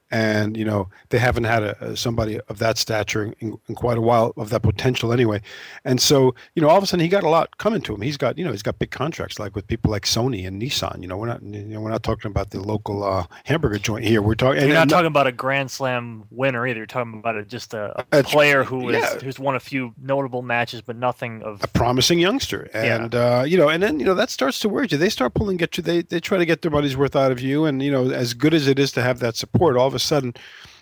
And 0.09 0.55
you 0.55 0.65
know 0.65 0.89
they 1.09 1.17
haven't 1.17 1.43
had 1.43 1.63
a, 1.63 1.97
somebody 1.97 2.39
of 2.47 2.59
that 2.59 2.77
stature 2.77 3.33
in, 3.39 3.57
in, 3.67 3.75
quite 3.75 3.97
a 3.97 4.01
while 4.01 4.33
of 4.37 4.49
that 4.51 4.61
potential 4.61 5.11
anyway, 5.11 5.41
and 5.83 6.01
so 6.01 6.33
you 6.55 6.61
know 6.61 6.69
all 6.69 6.77
of 6.77 6.83
a 6.83 6.87
sudden 6.87 7.03
he 7.03 7.09
got 7.09 7.23
a 7.23 7.29
lot 7.29 7.57
coming 7.57 7.81
to 7.81 7.93
him. 7.93 8.01
He's 8.01 8.17
got 8.17 8.37
you 8.37 8.45
know 8.45 8.51
he's 8.51 8.63
got 8.63 8.79
big 8.79 8.91
contracts 8.91 9.37
like 9.37 9.55
with 9.55 9.67
people 9.67 9.91
like 9.91 10.03
Sony 10.03 10.47
and 10.47 10.61
Nissan. 10.61 11.01
You 11.01 11.07
know 11.07 11.17
we're 11.17 11.27
not 11.27 11.43
you 11.43 11.63
know 11.63 11.81
we're 11.81 11.91
not 11.91 12.03
talking 12.03 12.31
about 12.31 12.51
the 12.51 12.61
local 12.61 13.03
uh, 13.03 13.25
hamburger 13.43 13.79
joint 13.79 14.05
here. 14.05 14.21
We're 14.21 14.35
talking. 14.35 14.61
You're 14.61 14.73
not 14.73 14.83
and- 14.83 14.91
talking 14.91 15.07
about 15.07 15.27
a 15.27 15.31
Grand 15.31 15.69
Slam 15.71 16.23
winner 16.31 16.65
either. 16.65 16.79
You're 16.79 16.85
talking 16.85 17.19
about 17.19 17.35
a, 17.35 17.43
just 17.43 17.73
a, 17.73 18.05
a 18.11 18.23
player 18.23 18.63
who 18.63 18.89
is 18.89 18.95
yeah. 18.95 19.19
who's 19.19 19.39
won 19.39 19.55
a 19.55 19.59
few 19.59 19.93
notable 20.01 20.41
matches, 20.41 20.81
but 20.81 20.95
nothing 20.95 21.43
of. 21.43 21.63
a 21.63 21.67
promising 21.67 22.19
youngster 22.19 22.69
and 22.73 23.15
uh, 23.15 23.43
you 23.45 23.57
know 23.57 23.69
and 23.69 23.81
then 23.81 23.99
you 23.99 24.05
know 24.05 24.13
that 24.13 24.29
starts 24.29 24.59
to 24.59 24.69
worry 24.69 24.87
you 24.89 24.97
they 24.97 25.09
start 25.09 25.33
pulling 25.33 25.61
at 25.61 25.77
you 25.77 25.83
they, 25.83 26.01
they 26.01 26.19
try 26.19 26.37
to 26.37 26.45
get 26.45 26.61
their 26.61 26.71
money's 26.71 26.95
worth 26.95 27.15
out 27.15 27.31
of 27.31 27.39
you 27.39 27.65
and 27.65 27.81
you 27.81 27.91
know 27.91 28.09
as 28.09 28.33
good 28.33 28.53
as 28.53 28.67
it 28.67 28.79
is 28.79 28.91
to 28.91 29.01
have 29.01 29.19
that 29.19 29.35
support 29.35 29.77
all 29.77 29.87
of 29.87 29.95
a 30.01 30.06
sudden 30.06 30.34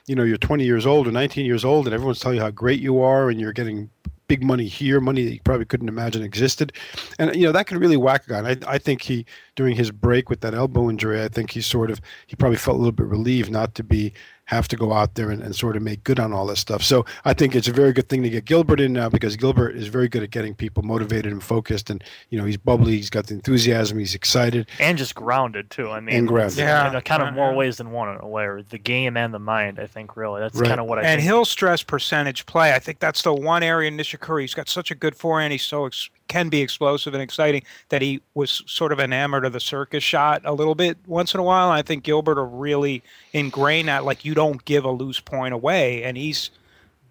you 0.07 0.15
know 0.15 0.23
you're 0.23 0.37
20 0.37 0.63
years 0.63 0.85
old 0.85 1.07
or 1.07 1.11
19 1.11 1.45
years 1.45 1.65
old 1.65 1.87
and 1.87 1.93
everyone's 1.93 2.19
telling 2.19 2.37
you 2.37 2.43
how 2.43 2.51
great 2.51 2.79
you 2.79 3.01
are 3.01 3.29
and 3.29 3.39
you're 3.39 3.53
getting 3.53 3.89
big 4.27 4.43
money 4.43 4.65
here, 4.65 4.99
money 4.99 5.23
that 5.23 5.33
you 5.33 5.39
probably 5.41 5.65
couldn't 5.65 5.87
imagine 5.87 6.23
existed, 6.23 6.73
and 7.19 7.35
you 7.35 7.43
know 7.43 7.51
that 7.51 7.67
could 7.67 7.79
really 7.79 7.97
whack 7.97 8.25
a 8.27 8.29
guy. 8.29 8.39
And 8.39 8.65
I, 8.65 8.73
I 8.73 8.77
think 8.77 9.01
he 9.01 9.25
during 9.55 9.75
his 9.75 9.91
break 9.91 10.29
with 10.29 10.41
that 10.41 10.53
elbow 10.53 10.89
injury, 10.89 11.23
I 11.23 11.27
think 11.27 11.51
he 11.51 11.61
sort 11.61 11.89
of 11.89 12.01
he 12.27 12.35
probably 12.35 12.57
felt 12.57 12.75
a 12.75 12.79
little 12.79 12.91
bit 12.91 13.07
relieved 13.07 13.51
not 13.51 13.75
to 13.75 13.83
be 13.83 14.13
have 14.45 14.67
to 14.67 14.75
go 14.75 14.93
out 14.93 15.15
there 15.15 15.31
and, 15.31 15.41
and 15.41 15.55
sort 15.55 15.75
of 15.75 15.81
make 15.81 16.03
good 16.03 16.19
on 16.19 16.31
all 16.31 16.45
this 16.45 16.59
stuff. 16.59 16.83
So 16.83 17.03
I 17.23 17.33
think 17.33 17.55
it's 17.55 17.67
a 17.67 17.71
very 17.71 17.91
good 17.93 18.09
thing 18.09 18.21
to 18.21 18.29
get 18.29 18.45
Gilbert 18.45 18.79
in 18.79 18.93
now 18.93 19.09
because 19.09 19.35
Gilbert 19.35 19.75
is 19.75 19.87
very 19.87 20.07
good 20.07 20.21
at 20.21 20.29
getting 20.29 20.53
people 20.53 20.83
motivated 20.83 21.31
and 21.31 21.43
focused, 21.43 21.89
and 21.89 22.03
you 22.29 22.37
know 22.37 22.45
he's 22.45 22.57
bubbly, 22.57 22.97
he's 22.97 23.09
got 23.09 23.27
the 23.27 23.33
enthusiasm, 23.33 23.97
he's 23.97 24.13
excited, 24.13 24.67
and 24.79 24.97
just 24.97 25.15
grounded 25.15 25.71
too. 25.71 25.89
I 25.89 25.99
mean, 25.99 26.15
and 26.15 26.27
grounded. 26.27 26.59
Yeah, 26.59 26.95
in 26.95 27.01
kind 27.01 27.23
of 27.23 27.33
more 27.33 27.53
ways 27.55 27.77
than 27.77 27.91
one 27.91 28.09
in 28.09 28.21
a 28.21 28.27
way, 28.27 28.43
or 28.45 28.61
the 28.61 28.77
game 28.77 29.17
and 29.17 29.33
the 29.33 29.39
mind. 29.39 29.79
I 29.79 29.87
think 29.87 30.15
really 30.15 30.41
that's 30.41 30.57
right. 30.57 30.67
kind 30.67 30.79
of 30.79 30.85
what 30.85 30.99
I. 30.99 31.03
And 31.03 31.19
think. 31.19 31.21
he'll 31.21 31.45
stress 31.45 31.81
percentage 31.81 32.45
play. 32.45 32.73
I 32.73 32.79
think 32.79 32.99
that's 32.99 33.21
the 33.23 33.33
one 33.33 33.63
area 33.63 33.87
in 33.87 33.97
Nishikori. 33.97 34.41
He's 34.41 34.53
got 34.53 34.69
such 34.69 34.91
a 34.91 34.95
good 34.95 35.15
forehand. 35.15 35.53
He's 35.53 35.63
so 35.63 35.85
ex- 35.85 36.09
can 36.27 36.49
be 36.49 36.61
explosive 36.61 37.13
and 37.13 37.21
exciting 37.21 37.63
that 37.89 38.01
he 38.01 38.21
was 38.33 38.63
sort 38.67 38.91
of 38.91 38.99
enamored 38.99 39.45
of 39.45 39.53
the 39.53 39.59
circus 39.59 40.03
shot 40.03 40.41
a 40.45 40.53
little 40.53 40.75
bit 40.75 40.97
once 41.07 41.33
in 41.33 41.39
a 41.39 41.43
while. 41.43 41.69
I 41.69 41.81
think 41.81 42.03
Gilbert 42.03 42.37
will 42.37 42.45
really 42.45 43.03
ingrain 43.33 43.85
that. 43.87 44.05
Like 44.05 44.25
you 44.25 44.33
don't 44.33 44.63
give 44.65 44.85
a 44.85 44.91
loose 44.91 45.19
point 45.19 45.53
away, 45.53 46.03
and 46.03 46.17
he's. 46.17 46.49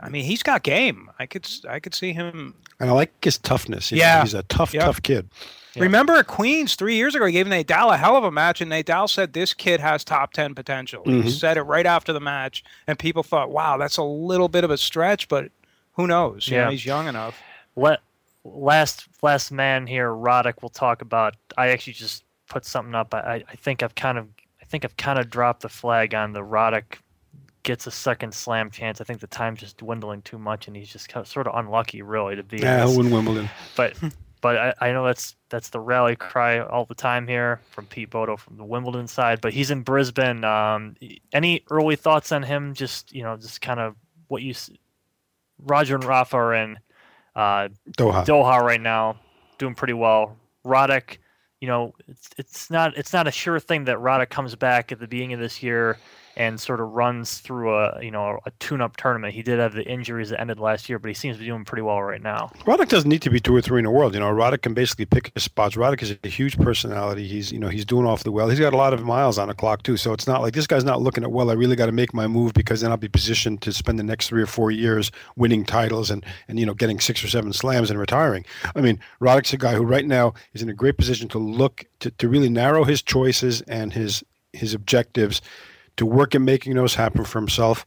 I 0.01 0.09
mean, 0.09 0.25
he's 0.25 0.43
got 0.43 0.65
game. 0.65 1.09
I 1.19 1.27
could 1.27 1.49
I 1.69 1.81
could 1.81 1.95
see 1.95 2.13
him. 2.13 2.55
And 2.81 2.91
I 2.91 2.93
like 2.93 3.25
his 3.25 3.39
toughness. 3.39 3.93
yeah, 3.93 4.23
he's 4.23 4.35
a 4.35 4.43
tough, 4.45 4.75
yep. 4.75 4.85
tough 4.85 5.03
kid. 5.03 5.29
Yeah. 5.75 5.85
Remember 5.85 6.15
at 6.15 6.27
Queens 6.27 6.75
three 6.75 6.97
years 6.97 7.15
ago, 7.15 7.27
he 7.27 7.33
gave 7.33 7.47
Nadal 7.47 7.93
a 7.93 7.97
hell 7.97 8.17
of 8.17 8.25
a 8.25 8.31
match, 8.31 8.61
and 8.61 8.71
Nadal 8.71 9.09
said 9.09 9.33
this 9.33 9.55
kid 9.55 9.81
has 9.81 10.05
top 10.05 10.33
ten 10.33 10.55
potential. 10.55 11.03
Mm-hmm. 11.05 11.23
He 11.23 11.31
said 11.31 11.57
it 11.57 11.63
right 11.63 11.87
after 11.87 12.13
the 12.13 12.21
match, 12.21 12.65
and 12.87 12.99
people 12.99 13.23
thought, 13.23 13.51
"Wow, 13.51 13.77
that's 13.77 13.97
a 13.97 14.03
little 14.03 14.49
bit 14.49 14.65
of 14.65 14.71
a 14.71 14.79
stretch," 14.79 15.29
but 15.29 15.51
who 15.95 16.07
knows? 16.07 16.49
You 16.49 16.57
yeah, 16.57 16.65
know, 16.65 16.71
he's 16.71 16.85
young 16.85 17.09
enough. 17.09 17.41
What 17.75 18.03
last 18.45 19.09
last 19.23 19.51
man 19.51 19.87
here, 19.87 20.11
Roddick. 20.11 20.55
We'll 20.63 20.69
talk 20.69 21.03
about. 21.03 21.35
I 21.57 21.69
actually 21.69 21.95
just 21.95 22.25
put 22.49 22.65
something 22.65 22.95
up. 22.95 23.15
I 23.15 23.45
I 23.49 23.57
think 23.57 23.83
I've 23.83 23.95
kind 23.95 24.19
of 24.19 24.29
I 24.61 24.65
think 24.65 24.85
I've 24.85 24.97
kind 24.97 25.19
of 25.19 25.31
dropped 25.31 25.63
the 25.63 25.69
flag 25.69 26.15
on 26.15 26.33
the 26.33 26.43
Roddick 26.43 26.99
gets 27.65 27.87
a 27.87 27.91
second 27.91 28.33
slam 28.33 28.71
chance. 28.71 29.01
I 29.01 29.05
think 29.05 29.21
the 29.21 29.27
time's 29.27 29.59
just 29.59 29.79
dwindling 29.79 30.23
too 30.23 30.39
much, 30.39 30.69
and 30.69 30.77
he's 30.77 30.89
just 30.89 31.09
kind 31.09 31.25
of, 31.25 31.29
sort 31.29 31.49
of 31.49 31.55
unlucky, 31.57 32.03
really, 32.03 32.37
to 32.37 32.45
be. 32.45 32.59
Yeah, 32.59 32.87
win 32.87 33.11
Wimbledon. 33.11 33.51
But 33.75 33.97
but 34.41 34.57
I, 34.57 34.75
I, 34.81 34.93
know 34.93 35.05
that's 35.05 35.35
that's 35.49 35.71
the 35.71 35.81
rally 35.81 36.15
cry 36.15 36.61
all 36.61 36.85
the 36.85 36.95
time 36.95 37.27
here 37.27 37.61
from 37.71 37.87
Pete 37.87 38.11
Bodo 38.11 38.37
from 38.37 38.57
the 38.57 38.65
Wimbledon 38.65 39.09
side. 39.09 39.41
But 39.41 39.53
he's 39.53 39.73
in 39.73 39.83
Brisbane. 39.83 40.45
Um, 40.45 40.95
any 41.33 41.65
early 41.71 41.97
thoughts 41.97 42.31
on 42.31 42.45
him? 42.45 42.75
Just 42.75 43.13
you 43.13 43.25
know, 43.25 43.37
just 43.37 43.61
kind 43.61 43.81
of 43.81 43.97
what 44.29 44.43
you. 44.43 44.55
Roger 45.59 45.95
and 45.95 46.05
Rafa 46.05 46.37
are 46.37 46.55
in 46.55 46.79
uh, 47.37 47.69
Doha. 47.97 48.25
Doha 48.25 48.61
right 48.61 48.81
now, 48.81 49.17
doing 49.59 49.75
pretty 49.75 49.95
well. 49.95 50.37
Roddick, 50.65 51.19
you 51.61 51.69
know, 51.69 51.95
it's 52.09 52.29
it's 52.39 52.71
not 52.71 52.97
it's 52.97 53.13
not 53.13 53.27
a 53.27 53.31
sure 53.31 53.61
thing 53.61 53.85
that 53.85 53.99
Roddick 53.99 54.31
comes 54.31 54.55
back 54.55 54.93
at 54.93 55.01
the 55.01 55.07
beginning 55.09 55.35
of 55.35 55.41
this 55.41 55.63
year 55.63 55.99
and 56.37 56.61
sort 56.61 56.81
of 56.81 56.91
runs 56.93 57.39
through 57.39 57.75
a 57.75 58.03
you 58.03 58.11
know 58.11 58.41
a 58.47 58.51
tune-up 58.59 58.97
tournament. 58.97 59.35
He 59.35 59.43
did 59.43 59.59
have 59.59 59.75
the 59.75 59.85
injuries 59.85 60.31
that 60.31 60.41
ended 60.41 60.59
last 60.59 60.89
year, 60.89 60.99
but 60.99 61.09
he 61.09 61.15
seems 61.15 61.37
to 61.37 61.41
be 61.41 61.47
doing 61.47 61.65
pretty 61.65 61.83
well 61.83 62.03
right 62.03 62.23
now. 62.23 62.51
Roddick 62.65 62.89
doesn't 62.89 63.09
need 63.09 63.23
to 63.23 63.31
be 63.31 63.41
two 63.41 63.55
or 63.55 63.61
three 63.61 63.79
in 63.79 63.85
the 63.85 63.91
world. 63.91 64.15
You 64.15 64.21
know, 64.21 64.31
Roddick 64.31 64.63
can 64.63 64.75
basically 64.75 65.07
pick 65.07 65.33
his 65.35 65.45
spots. 65.45 65.77
Roddick 65.77 66.03
is 66.03 66.17
a 66.23 66.29
huge 66.29 66.59
personality. 66.59 67.27
He's 67.27 67.53
you 67.53 67.59
know 67.59 67.69
he's 67.69 67.85
doing 67.85 68.07
awfully 68.07 68.33
well. 68.33 68.49
He's 68.49 68.61
got 68.61 68.73
a 68.73 68.77
lot 68.77 68.93
of 68.93 69.03
miles 69.03 69.39
on 69.39 69.49
the 69.49 69.55
clock 69.55 69.83
too. 69.83 69.97
So 69.97 70.13
it's 70.13 70.27
not 70.27 70.41
like 70.41 70.55
this 70.55 70.67
guy's 70.67 70.85
not 70.85 71.03
looking 71.03 71.25
at 71.25 71.31
well. 71.31 71.51
I 71.51 71.55
really 71.55 71.77
got 71.77 71.87
to 71.87 71.93
make 71.93 72.13
my 72.13 72.27
move 72.27 72.55
because 72.55 72.81
then 72.81 72.91
I'll 72.91 72.97
be 72.97 73.09
positioned 73.09 73.63
to 73.63 73.73
spend 73.73 73.99
the 73.99 74.05
next 74.05 74.29
three 74.29 74.43
or 74.43 74.47
four 74.47 74.71
years 74.71 75.11
winning 75.37 75.65
titles 75.65 76.11
and 76.11 76.25
and 76.49 76.59
you 76.59 76.67
know 76.67 76.75
getting 76.75 77.01
six 77.01 77.23
or 77.23 77.29
seven 77.29 77.53
slams 77.53 77.91
and 77.91 77.99
retiring. 77.99 78.45
I 78.75 78.81
mean, 78.81 78.99
Roddick's 79.21 79.53
a 79.53 79.59
guy 79.59 79.75
who 79.75 79.85
right 79.85 80.07
now 80.07 80.35
is 80.53 80.63
in 80.63 80.69
a 80.69 80.75
great 80.75 80.97
position 80.97 81.29
to 81.29 81.39
look 81.39 81.85
to, 82.01 82.11
to 82.11 82.29
really 82.29 82.49
narrow 82.49 82.85
his 82.85 83.03
choices 83.03 83.61
and 83.63 83.93
his 83.93 84.25
his 84.53 84.75
objectives 84.75 85.41
to 85.97 86.07
work 86.07 86.35
at 86.35 86.41
making 86.41 86.75
those 86.75 86.95
happen 86.95 87.25
for 87.25 87.39
himself. 87.39 87.87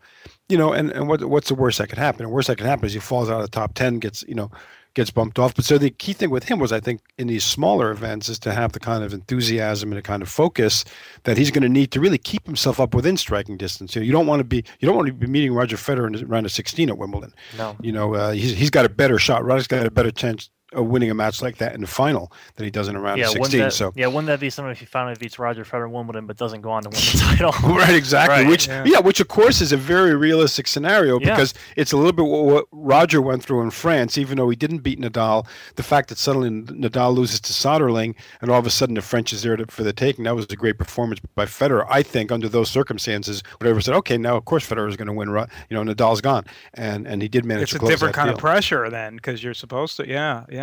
You 0.49 0.57
know, 0.57 0.71
and, 0.71 0.91
and 0.91 1.07
what 1.07 1.23
what's 1.25 1.49
the 1.49 1.55
worst 1.55 1.77
that 1.79 1.89
could 1.89 1.97
happen? 1.97 2.23
The 2.23 2.29
worst 2.29 2.47
that 2.47 2.57
can 2.57 2.67
happen 2.67 2.85
is 2.85 2.93
he 2.93 2.99
falls 2.99 3.29
out 3.29 3.41
of 3.41 3.41
the 3.41 3.51
top 3.51 3.73
ten, 3.73 3.99
gets 3.99 4.23
you 4.27 4.35
know, 4.35 4.49
gets 4.97 5.11
bumped 5.11 5.37
off. 5.39 5.53
But 5.53 5.65
so 5.65 5.77
the 5.77 5.89
key 5.89 6.13
thing 6.13 6.29
with 6.29 6.45
him 6.45 6.57
was, 6.57 6.71
I 6.71 6.79
think, 6.79 7.01
in 7.17 7.27
these 7.27 7.43
smaller 7.43 7.91
events, 7.91 8.29
is 8.29 8.39
to 8.39 8.53
have 8.53 8.71
the 8.71 8.79
kind 8.79 9.03
of 9.03 9.13
enthusiasm 9.13 9.91
and 9.91 9.97
the 9.97 10.01
kind 10.01 10.21
of 10.21 10.29
focus 10.29 10.85
that 11.23 11.37
he's 11.37 11.51
going 11.51 11.61
to 11.63 11.69
need 11.69 11.91
to 11.91 11.99
really 11.99 12.17
keep 12.17 12.45
himself 12.45 12.79
up 12.79 12.95
within 12.95 13.17
striking 13.17 13.57
distance. 13.57 13.95
You 13.95 14.01
know, 14.01 14.05
you 14.05 14.11
don't 14.11 14.27
want 14.27 14.39
to 14.39 14.43
be 14.43 14.63
you 14.79 14.87
don't 14.87 14.95
want 14.95 15.07
to 15.07 15.13
be 15.13 15.27
meeting 15.27 15.53
Roger 15.53 15.77
Federer 15.77 16.07
in 16.07 16.27
round 16.27 16.45
of 16.45 16.51
16 16.51 16.89
at 16.89 16.97
Wimbledon. 16.97 17.33
No, 17.57 17.75
you 17.81 17.91
know, 17.91 18.15
uh, 18.15 18.31
he's 18.31 18.57
he's 18.57 18.69
got 18.69 18.85
a 18.85 18.89
better 18.89 19.19
shot. 19.19 19.45
Roger's 19.45 19.67
got 19.67 19.85
a 19.85 19.91
better 19.91 20.11
chance 20.11 20.49
winning 20.73 21.09
a 21.09 21.13
match 21.13 21.41
like 21.41 21.57
that 21.57 21.73
in 21.73 21.81
the 21.81 21.87
final 21.87 22.31
than 22.55 22.65
he 22.65 22.71
does 22.71 22.87
in 22.87 22.95
a 22.95 22.99
round 22.99 23.19
yeah, 23.19 23.27
of 23.27 23.31
16. 23.31 23.59
That, 23.59 23.73
so 23.73 23.93
yeah, 23.95 24.07
wouldn't 24.07 24.27
that 24.27 24.39
be 24.39 24.49
something 24.49 24.71
if 24.71 24.79
he 24.79 24.85
finally 24.85 25.15
beats 25.17 25.39
Roger 25.39 25.63
Federer 25.63 25.89
Wimbledon 25.89 26.27
but 26.27 26.37
doesn't 26.37 26.61
go 26.61 26.71
on 26.71 26.83
to 26.83 26.89
win 26.89 26.99
the 26.99 27.17
title? 27.37 27.51
right, 27.75 27.95
exactly. 27.95 28.43
Right, 28.43 28.47
which 28.47 28.67
yeah. 28.67 28.83
yeah. 28.85 28.99
which 28.99 29.19
of 29.19 29.27
course 29.27 29.61
is 29.61 29.71
a 29.71 29.77
very 29.77 30.15
realistic 30.15 30.67
scenario 30.67 31.19
because 31.19 31.53
it's 31.75 31.93
a 31.93 31.97
little 31.97 32.11
bit 32.11 32.25
what 32.25 32.65
Roger 32.71 33.21
went 33.21 33.43
through 33.43 33.61
in 33.61 33.71
France. 33.71 34.17
Even 34.17 34.37
though 34.37 34.49
he 34.49 34.55
didn't 34.55 34.79
beat 34.79 34.99
Nadal, 34.99 35.47
the 35.75 35.83
fact 35.83 36.09
that 36.09 36.17
suddenly 36.17 36.49
Nadal 36.49 37.15
loses 37.15 37.39
to 37.41 37.53
Soderling 37.53 38.15
and 38.41 38.51
all 38.51 38.59
of 38.59 38.65
a 38.65 38.69
sudden 38.69 38.95
the 38.95 39.01
French 39.01 39.31
is 39.31 39.43
there 39.43 39.55
to, 39.55 39.65
for 39.67 39.83
the 39.83 39.93
taking, 39.93 40.25
that 40.25 40.35
was 40.35 40.45
a 40.49 40.55
great 40.55 40.77
performance 40.77 41.21
by 41.35 41.45
Federer. 41.45 41.85
I 41.89 42.03
think 42.03 42.31
under 42.31 42.49
those 42.49 42.69
circumstances, 42.69 43.41
whatever 43.59 43.79
said, 43.79 43.95
okay, 43.95 44.17
now 44.17 44.35
of 44.35 44.45
course 44.45 44.67
Federer 44.67 44.89
is 44.89 44.97
going 44.97 45.07
to 45.07 45.13
win. 45.13 45.29
You 45.29 45.83
know, 45.83 45.93
Nadal's 45.93 46.21
gone, 46.21 46.45
and 46.73 47.07
and 47.07 47.21
he 47.21 47.27
did 47.27 47.45
manage. 47.45 47.73
It's 47.73 47.83
a 47.83 47.87
different 47.87 48.15
kind 48.15 48.27
deal. 48.27 48.35
of 48.35 48.39
pressure 48.41 48.89
then 48.89 49.15
because 49.15 49.43
you're 49.43 49.53
supposed 49.53 49.97
to. 49.97 50.07
Yeah, 50.07 50.45
yeah. 50.49 50.56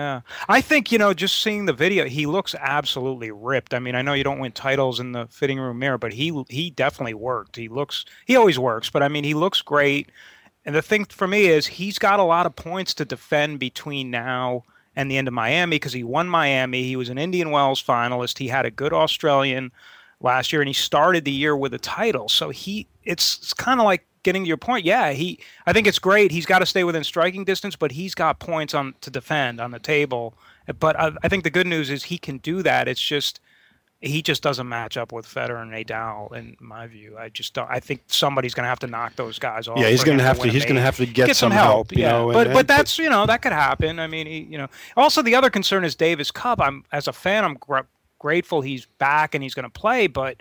I 0.49 0.61
think 0.61 0.75
think 0.75 0.91
you 0.91 0.99
know, 0.99 1.15
just 1.15 1.41
seeing 1.41 1.67
the 1.67 1.73
video, 1.73 2.05
he 2.05 2.27
looks 2.27 2.55
absolutely 2.59 3.31
ripped. 3.31 3.75
I 3.75 3.79
mean, 3.79 3.95
I 3.95 4.03
know 4.03 4.13
you 4.13 4.25
don't 4.25 4.41
win 4.41 4.51
titles 4.51 4.99
in 4.99 5.13
the 5.13 5.29
fitting 5.31 5.61
room 5.61 5.79
mirror, 5.79 5.99
but 5.99 6.13
he 6.13 6.45
he 6.49 6.71
definitely 6.71 7.15
worked. 7.15 7.55
He 7.55 7.69
looks 7.69 8.05
he 8.27 8.35
always 8.35 8.59
works, 8.59 8.91
but 8.91 9.05
I 9.05 9.09
mean, 9.09 9.23
he 9.23 9.35
looks 9.35 9.63
great. 9.63 10.11
And 10.67 10.75
the 10.75 10.83
thing 10.83 11.05
for 11.05 11.29
me 11.29 11.47
is 11.47 11.67
he's 11.67 11.99
got 11.99 12.19
a 12.19 12.25
lot 12.25 12.47
of 12.47 12.57
points 12.57 12.93
to 12.95 13.05
defend 13.05 13.61
between 13.61 14.11
now 14.11 14.65
and 14.97 15.09
the 15.11 15.17
end 15.17 15.29
of 15.29 15.35
Miami 15.35 15.77
because 15.77 15.93
he 15.93 16.03
won 16.03 16.29
Miami. 16.29 16.83
He 16.83 16.97
was 16.97 17.09
an 17.09 17.19
Indian 17.19 17.51
Wells 17.51 17.83
finalist. 17.83 18.39
He 18.39 18.49
had 18.49 18.67
a 18.67 18.71
good 18.71 18.93
Australian 18.93 19.71
last 20.21 20.53
year, 20.53 20.61
and 20.61 20.69
he 20.69 20.75
started 20.75 21.25
the 21.25 21.31
year 21.31 21.57
with 21.57 21.73
a 21.73 21.79
title. 21.79 22.29
So 22.29 22.51
he 22.51 22.89
it's, 23.05 23.39
it's 23.39 23.55
kind 23.55 23.79
of 23.79 23.85
like 23.85 24.05
getting 24.25 24.43
to 24.43 24.49
your 24.49 24.57
point, 24.57 24.85
yeah, 24.85 25.13
he. 25.13 25.39
I 25.67 25.73
think 25.73 25.87
it's 25.87 25.99
great. 25.99 26.33
He's 26.33 26.47
got 26.47 26.59
to 26.59 26.67
stay 26.67 26.83
within 26.83 27.05
striking 27.05 27.45
distance, 27.45 27.77
but 27.77 27.93
he's 27.93 28.15
got 28.15 28.41
points 28.41 28.75
on 28.75 28.95
to 29.03 29.11
defend 29.11 29.61
on 29.61 29.71
the 29.71 29.79
table. 29.79 30.35
But 30.81 30.99
I, 30.99 31.13
I 31.23 31.29
think 31.29 31.45
the 31.45 31.51
good 31.51 31.67
news 31.67 31.91
is 31.91 32.05
he 32.05 32.19
can 32.19 32.39
do 32.39 32.63
that. 32.63 32.89
It's 32.89 33.01
just 33.01 33.41
he 34.01 34.21
just 34.23 34.43
doesn't 34.43 34.69
match 34.69 34.97
up 34.97 35.13
with 35.13 35.27
Federer 35.27 35.63
and 35.63 35.73
Nadal 35.73 36.35
in 36.35 36.57
my 36.61 36.87
view. 36.87 37.17
I 37.19 37.29
just 37.31 37.55
don't. 37.55 37.69
I 37.71 37.81
think 37.81 38.03
somebody's 38.07 38.55
going 38.55 38.65
to 38.65 38.69
have 38.69 38.81
to 38.81 38.87
knock 38.87 39.17
those 39.17 39.39
guys 39.39 39.67
off. 39.69 39.79
Yeah, 39.79 39.89
he's 39.89 40.05
going 40.05 40.19
to 40.19 40.25
have 40.25 40.39
to. 40.41 40.49
He's 40.49 40.65
going 40.65 40.77
to 40.77 40.83
have 40.83 40.97
to 40.97 41.07
get, 41.07 41.29
get 41.29 41.37
some, 41.37 41.51
help. 41.51 41.91
help 41.91 41.93
yeah, 41.93 42.11
know, 42.11 42.33
but 42.33 42.49
and, 42.49 42.55
but 42.55 42.67
that's 42.67 42.99
you 42.99 43.09
know 43.09 43.27
that 43.27 43.43
could 43.43 43.53
happen. 43.53 43.99
I 43.99 44.07
mean, 44.07 44.27
he, 44.27 44.41
you 44.41 44.59
know. 44.59 44.69
Also, 44.97 45.23
the 45.23 45.35
other 45.35 45.51
concern 45.51 45.85
is 45.85 45.95
Davis 45.95 46.31
Cup. 46.31 46.61
I'm 46.61 46.85
as 46.93 47.09
a 47.09 47.13
fan, 47.13 47.45
I'm 47.45 47.55
gr- 47.55 47.79
grateful 48.19 48.61
he's 48.61 48.87
back 48.99 49.35
and 49.35 49.43
he's 49.43 49.55
going 49.55 49.65
to 49.65 49.71
play, 49.71 50.07
but 50.07 50.37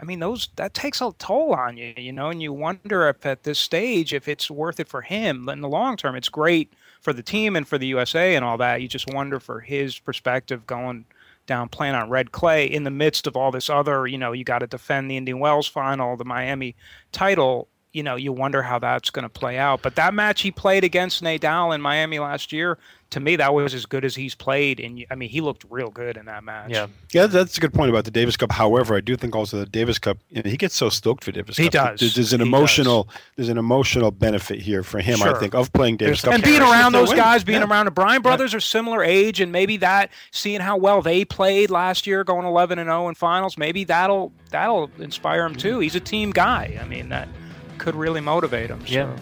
I 0.00 0.04
mean, 0.04 0.18
those 0.18 0.48
that 0.56 0.74
takes 0.74 1.00
a 1.00 1.12
toll 1.18 1.54
on 1.54 1.76
you, 1.76 1.94
you 1.96 2.12
know, 2.12 2.28
and 2.28 2.42
you 2.42 2.52
wonder 2.52 3.08
if 3.08 3.24
at 3.24 3.44
this 3.44 3.58
stage 3.58 4.12
if 4.12 4.26
it's 4.26 4.50
worth 4.50 4.80
it 4.80 4.88
for 4.88 5.02
him. 5.02 5.48
In 5.48 5.60
the 5.60 5.68
long 5.68 5.96
term, 5.96 6.16
it's 6.16 6.28
great 6.28 6.72
for 7.00 7.12
the 7.12 7.22
team 7.22 7.54
and 7.54 7.66
for 7.66 7.78
the 7.78 7.86
USA 7.86 8.34
and 8.34 8.44
all 8.44 8.58
that. 8.58 8.82
You 8.82 8.88
just 8.88 9.12
wonder 9.12 9.38
for 9.38 9.60
his 9.60 9.98
perspective 9.98 10.66
going 10.66 11.04
down 11.46 11.68
playing 11.68 11.94
on 11.94 12.08
red 12.08 12.32
clay 12.32 12.66
in 12.66 12.84
the 12.84 12.90
midst 12.90 13.26
of 13.26 13.36
all 13.36 13.50
this 13.50 13.68
other, 13.68 14.06
you 14.06 14.18
know, 14.18 14.32
you 14.32 14.44
got 14.44 14.60
to 14.60 14.66
defend 14.66 15.10
the 15.10 15.16
Indian 15.16 15.38
Wells 15.38 15.68
final, 15.68 16.16
the 16.16 16.24
Miami 16.24 16.74
title 17.12 17.68
you 17.94 18.02
know, 18.02 18.16
you 18.16 18.32
wonder 18.32 18.60
how 18.60 18.80
that's 18.80 19.08
going 19.08 19.22
to 19.22 19.28
play 19.28 19.56
out. 19.56 19.80
But 19.80 19.94
that 19.94 20.12
match 20.12 20.42
he 20.42 20.50
played 20.50 20.82
against 20.82 21.22
Nadal 21.22 21.74
in 21.74 21.80
Miami 21.80 22.18
last 22.18 22.52
year, 22.52 22.76
to 23.10 23.20
me, 23.20 23.36
that 23.36 23.54
was 23.54 23.72
as 23.72 23.86
good 23.86 24.04
as 24.04 24.16
he's 24.16 24.34
played. 24.34 24.80
And 24.80 25.06
I 25.08 25.14
mean, 25.14 25.28
he 25.28 25.40
looked 25.40 25.64
real 25.70 25.90
good 25.90 26.16
in 26.16 26.26
that 26.26 26.42
match. 26.42 26.70
Yeah, 26.70 26.88
yeah, 27.12 27.26
that's 27.26 27.56
a 27.56 27.60
good 27.60 27.72
point 27.72 27.90
about 27.90 28.04
the 28.04 28.10
Davis 28.10 28.36
Cup. 28.36 28.50
However, 28.50 28.96
I 28.96 29.00
do 29.00 29.14
think 29.14 29.36
also 29.36 29.58
the 29.58 29.66
Davis 29.66 30.00
Cup, 30.00 30.18
you 30.30 30.42
know, 30.42 30.50
he 30.50 30.56
gets 30.56 30.74
so 30.74 30.88
stoked 30.88 31.22
for 31.22 31.30
Davis 31.30 31.56
he 31.56 31.68
Cup. 31.68 31.92
Does. 31.92 32.00
There's, 32.00 32.14
there's 32.16 32.32
an 32.32 32.40
he 32.40 32.46
emotional, 32.46 33.04
does. 33.04 33.14
there's 33.36 33.48
an 33.50 33.58
emotional 33.58 34.10
benefit 34.10 34.60
here 34.60 34.82
for 34.82 34.98
him. 34.98 35.18
Sure. 35.18 35.36
I 35.36 35.38
think 35.38 35.54
of 35.54 35.72
playing 35.72 35.98
Davis 35.98 36.22
Cup 36.22 36.34
and 36.34 36.42
being 36.42 36.62
around 36.62 36.92
those 36.92 37.14
guys, 37.14 37.44
being 37.44 37.60
yeah. 37.60 37.68
around 37.68 37.84
the 37.84 37.92
Bryan 37.92 38.20
brothers 38.20 38.52
yeah. 38.52 38.56
are 38.56 38.60
similar 38.60 39.04
age, 39.04 39.40
and 39.40 39.52
maybe 39.52 39.76
that 39.76 40.10
seeing 40.32 40.60
how 40.60 40.76
well 40.76 41.00
they 41.00 41.24
played 41.24 41.70
last 41.70 42.08
year, 42.08 42.24
going 42.24 42.44
11 42.44 42.80
and 42.80 42.88
0 42.88 43.08
in 43.08 43.14
finals, 43.14 43.56
maybe 43.56 43.84
that'll 43.84 44.32
that'll 44.50 44.90
inspire 44.98 45.46
him 45.46 45.54
too. 45.54 45.74
Mm-hmm. 45.74 45.82
He's 45.82 45.94
a 45.94 46.00
team 46.00 46.32
guy. 46.32 46.80
I 46.82 46.84
mean 46.88 47.10
that 47.10 47.28
could 47.78 47.94
really 47.94 48.20
motivate 48.20 48.68
them. 48.68 48.80
So. 48.86 48.92
Yeah. 48.92 49.16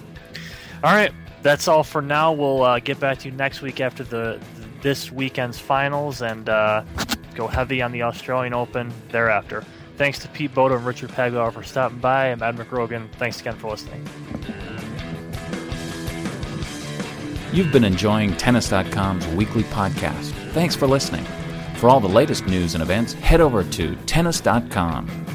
All 0.85 0.92
right, 0.92 1.12
that's 1.42 1.68
all 1.68 1.85
for 1.85 2.02
now. 2.02 2.32
We'll 2.32 2.62
uh, 2.62 2.78
get 2.80 2.99
back 2.99 3.18
to 3.18 3.28
you 3.28 3.35
next 3.35 3.62
week 3.62 3.80
after 3.80 4.04
the, 4.04 4.40
the 4.56 4.62
this 4.82 5.12
weekend's 5.12 5.59
finals 5.59 6.23
and 6.23 6.49
uh, 6.49 6.85
go 7.35 7.47
heavy 7.47 7.80
on 7.82 7.92
the 7.92 8.02
Australian 8.02 8.52
Open 8.52 8.92
thereafter. 9.11 9.64
Thanks 9.97 10.18
to 10.21 10.28
Pete 10.28 10.52
Bodo 10.54 10.76
and 10.76 10.85
Richard 10.85 11.11
Pagliaro 11.11 11.52
for 11.52 11.62
stopping 11.62 11.99
by. 11.99 12.32
I'm 12.32 12.42
Ed 12.42 12.56
McGrogan. 12.56 13.11
Thanks 13.12 13.40
again 13.40 13.56
for 13.56 13.71
listening. 13.71 14.06
You've 17.52 17.71
been 17.71 17.85
enjoying 17.85 18.35
Tennis.com's 18.37 19.26
weekly 19.28 19.62
podcast. 19.64 20.32
Thanks 20.52 20.75
for 20.75 20.87
listening. 20.87 21.25
For 21.76 21.88
all 21.88 22.00
the 22.00 22.09
latest 22.09 22.47
news 22.47 22.75
and 22.75 22.82
events, 22.82 23.12
head 23.14 23.40
over 23.40 23.62
to 23.62 23.94
Tennis.com. 24.06 25.32